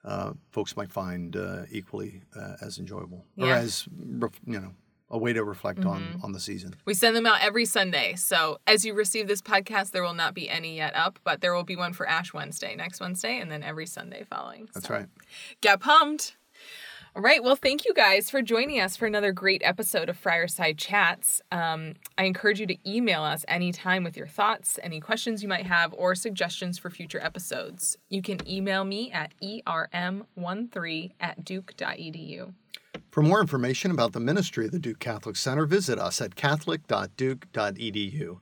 uh, 0.04 0.32
folks 0.52 0.76
might 0.76 0.92
find 0.92 1.36
uh, 1.36 1.62
equally 1.70 2.22
uh, 2.36 2.54
as 2.60 2.78
enjoyable 2.78 3.24
or 3.36 3.50
as 3.50 3.88
you 4.46 4.60
know 4.60 4.72
a 5.10 5.18
way 5.18 5.32
to 5.32 5.44
reflect 5.44 5.80
Mm-hmm. 5.80 5.88
on 5.88 6.20
on 6.24 6.32
the 6.32 6.40
season. 6.40 6.74
We 6.84 6.94
send 6.94 7.14
them 7.16 7.26
out 7.26 7.40
every 7.42 7.64
Sunday. 7.64 8.14
So 8.16 8.58
as 8.66 8.84
you 8.84 8.94
receive 8.94 9.28
this 9.28 9.42
podcast, 9.42 9.90
there 9.92 10.02
will 10.02 10.14
not 10.14 10.34
be 10.34 10.48
any 10.48 10.76
yet 10.76 10.94
up, 10.96 11.18
but 11.24 11.40
there 11.40 11.54
will 11.54 11.64
be 11.64 11.76
one 11.76 11.92
for 11.92 12.08
Ash 12.08 12.32
Wednesday 12.34 12.74
next 12.74 13.00
Wednesday, 13.00 13.38
and 13.38 13.50
then 13.50 13.62
every 13.62 13.86
Sunday 13.86 14.24
following. 14.28 14.68
That's 14.74 14.86
So 14.88 14.94
right. 14.94 15.06
Get 15.60 15.80
pumped. 15.80 16.36
All 17.16 17.22
right. 17.22 17.42
Well, 17.42 17.56
thank 17.56 17.86
you 17.86 17.94
guys 17.94 18.28
for 18.28 18.42
joining 18.42 18.78
us 18.78 18.94
for 18.94 19.06
another 19.06 19.32
great 19.32 19.62
episode 19.64 20.10
of 20.10 20.22
Friarside 20.22 20.76
Chats. 20.76 21.40
Um, 21.50 21.94
I 22.18 22.24
encourage 22.24 22.60
you 22.60 22.66
to 22.66 22.76
email 22.86 23.22
us 23.22 23.42
anytime 23.48 24.04
with 24.04 24.18
your 24.18 24.26
thoughts, 24.26 24.78
any 24.82 25.00
questions 25.00 25.42
you 25.42 25.48
might 25.48 25.64
have, 25.64 25.94
or 25.94 26.14
suggestions 26.14 26.76
for 26.76 26.90
future 26.90 27.18
episodes. 27.18 27.96
You 28.10 28.20
can 28.20 28.46
email 28.46 28.84
me 28.84 29.10
at 29.12 29.32
erm13 29.42 31.12
at 31.18 31.42
duke.edu. 31.42 32.52
For 33.10 33.22
more 33.22 33.40
information 33.40 33.90
about 33.90 34.12
the 34.12 34.20
ministry 34.20 34.66
of 34.66 34.72
the 34.72 34.78
Duke 34.78 34.98
Catholic 34.98 35.36
Center, 35.36 35.64
visit 35.64 35.98
us 35.98 36.20
at 36.20 36.34
catholic.duke.edu. 36.34 38.40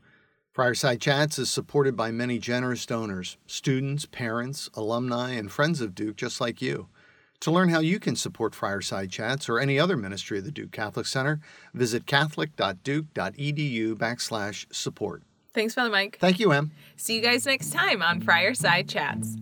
Friarside 0.53 1.01
Chats 1.01 1.39
is 1.39 1.49
supported 1.49 1.97
by 1.97 2.11
many 2.11 2.41
generous 2.41 2.87
donors, 2.87 3.37
students, 3.47 4.05
parents, 4.05 4.69
alumni, 4.75 5.31
and 5.31 5.53
friends 5.53 5.81
of 5.81 5.95
Duke 5.95 6.17
just 6.17 6.41
like 6.41 6.61
you. 6.61 6.89
To 7.41 7.51
learn 7.51 7.69
how 7.69 7.81
you 7.81 7.99
can 8.01 8.17
support 8.17 8.55
Friarside 8.55 9.11
Chats 9.11 9.49
or 9.49 9.59
any 9.59 9.79
other 9.79 9.97
ministry 9.97 10.39
of 10.39 10.45
the 10.45 10.51
Duke 10.51 10.73
Catholic 10.73 11.07
Center, 11.07 11.41
visit 11.75 12.07
catholic.duke.edu 12.07 13.95
backslash 13.97 14.73
support. 14.75 15.23
Thanks, 15.53 15.75
Father 15.75 15.91
Mike. 15.91 16.19
Thank 16.21 16.41
you, 16.41 16.53
Em. 16.53 16.73
See 16.97 17.17
you 17.17 17.23
guys 17.23 17.47
next 17.47 17.71
time 17.71 18.03
on 18.03 18.21
Friarside 18.21 18.89
Chats. 18.89 19.37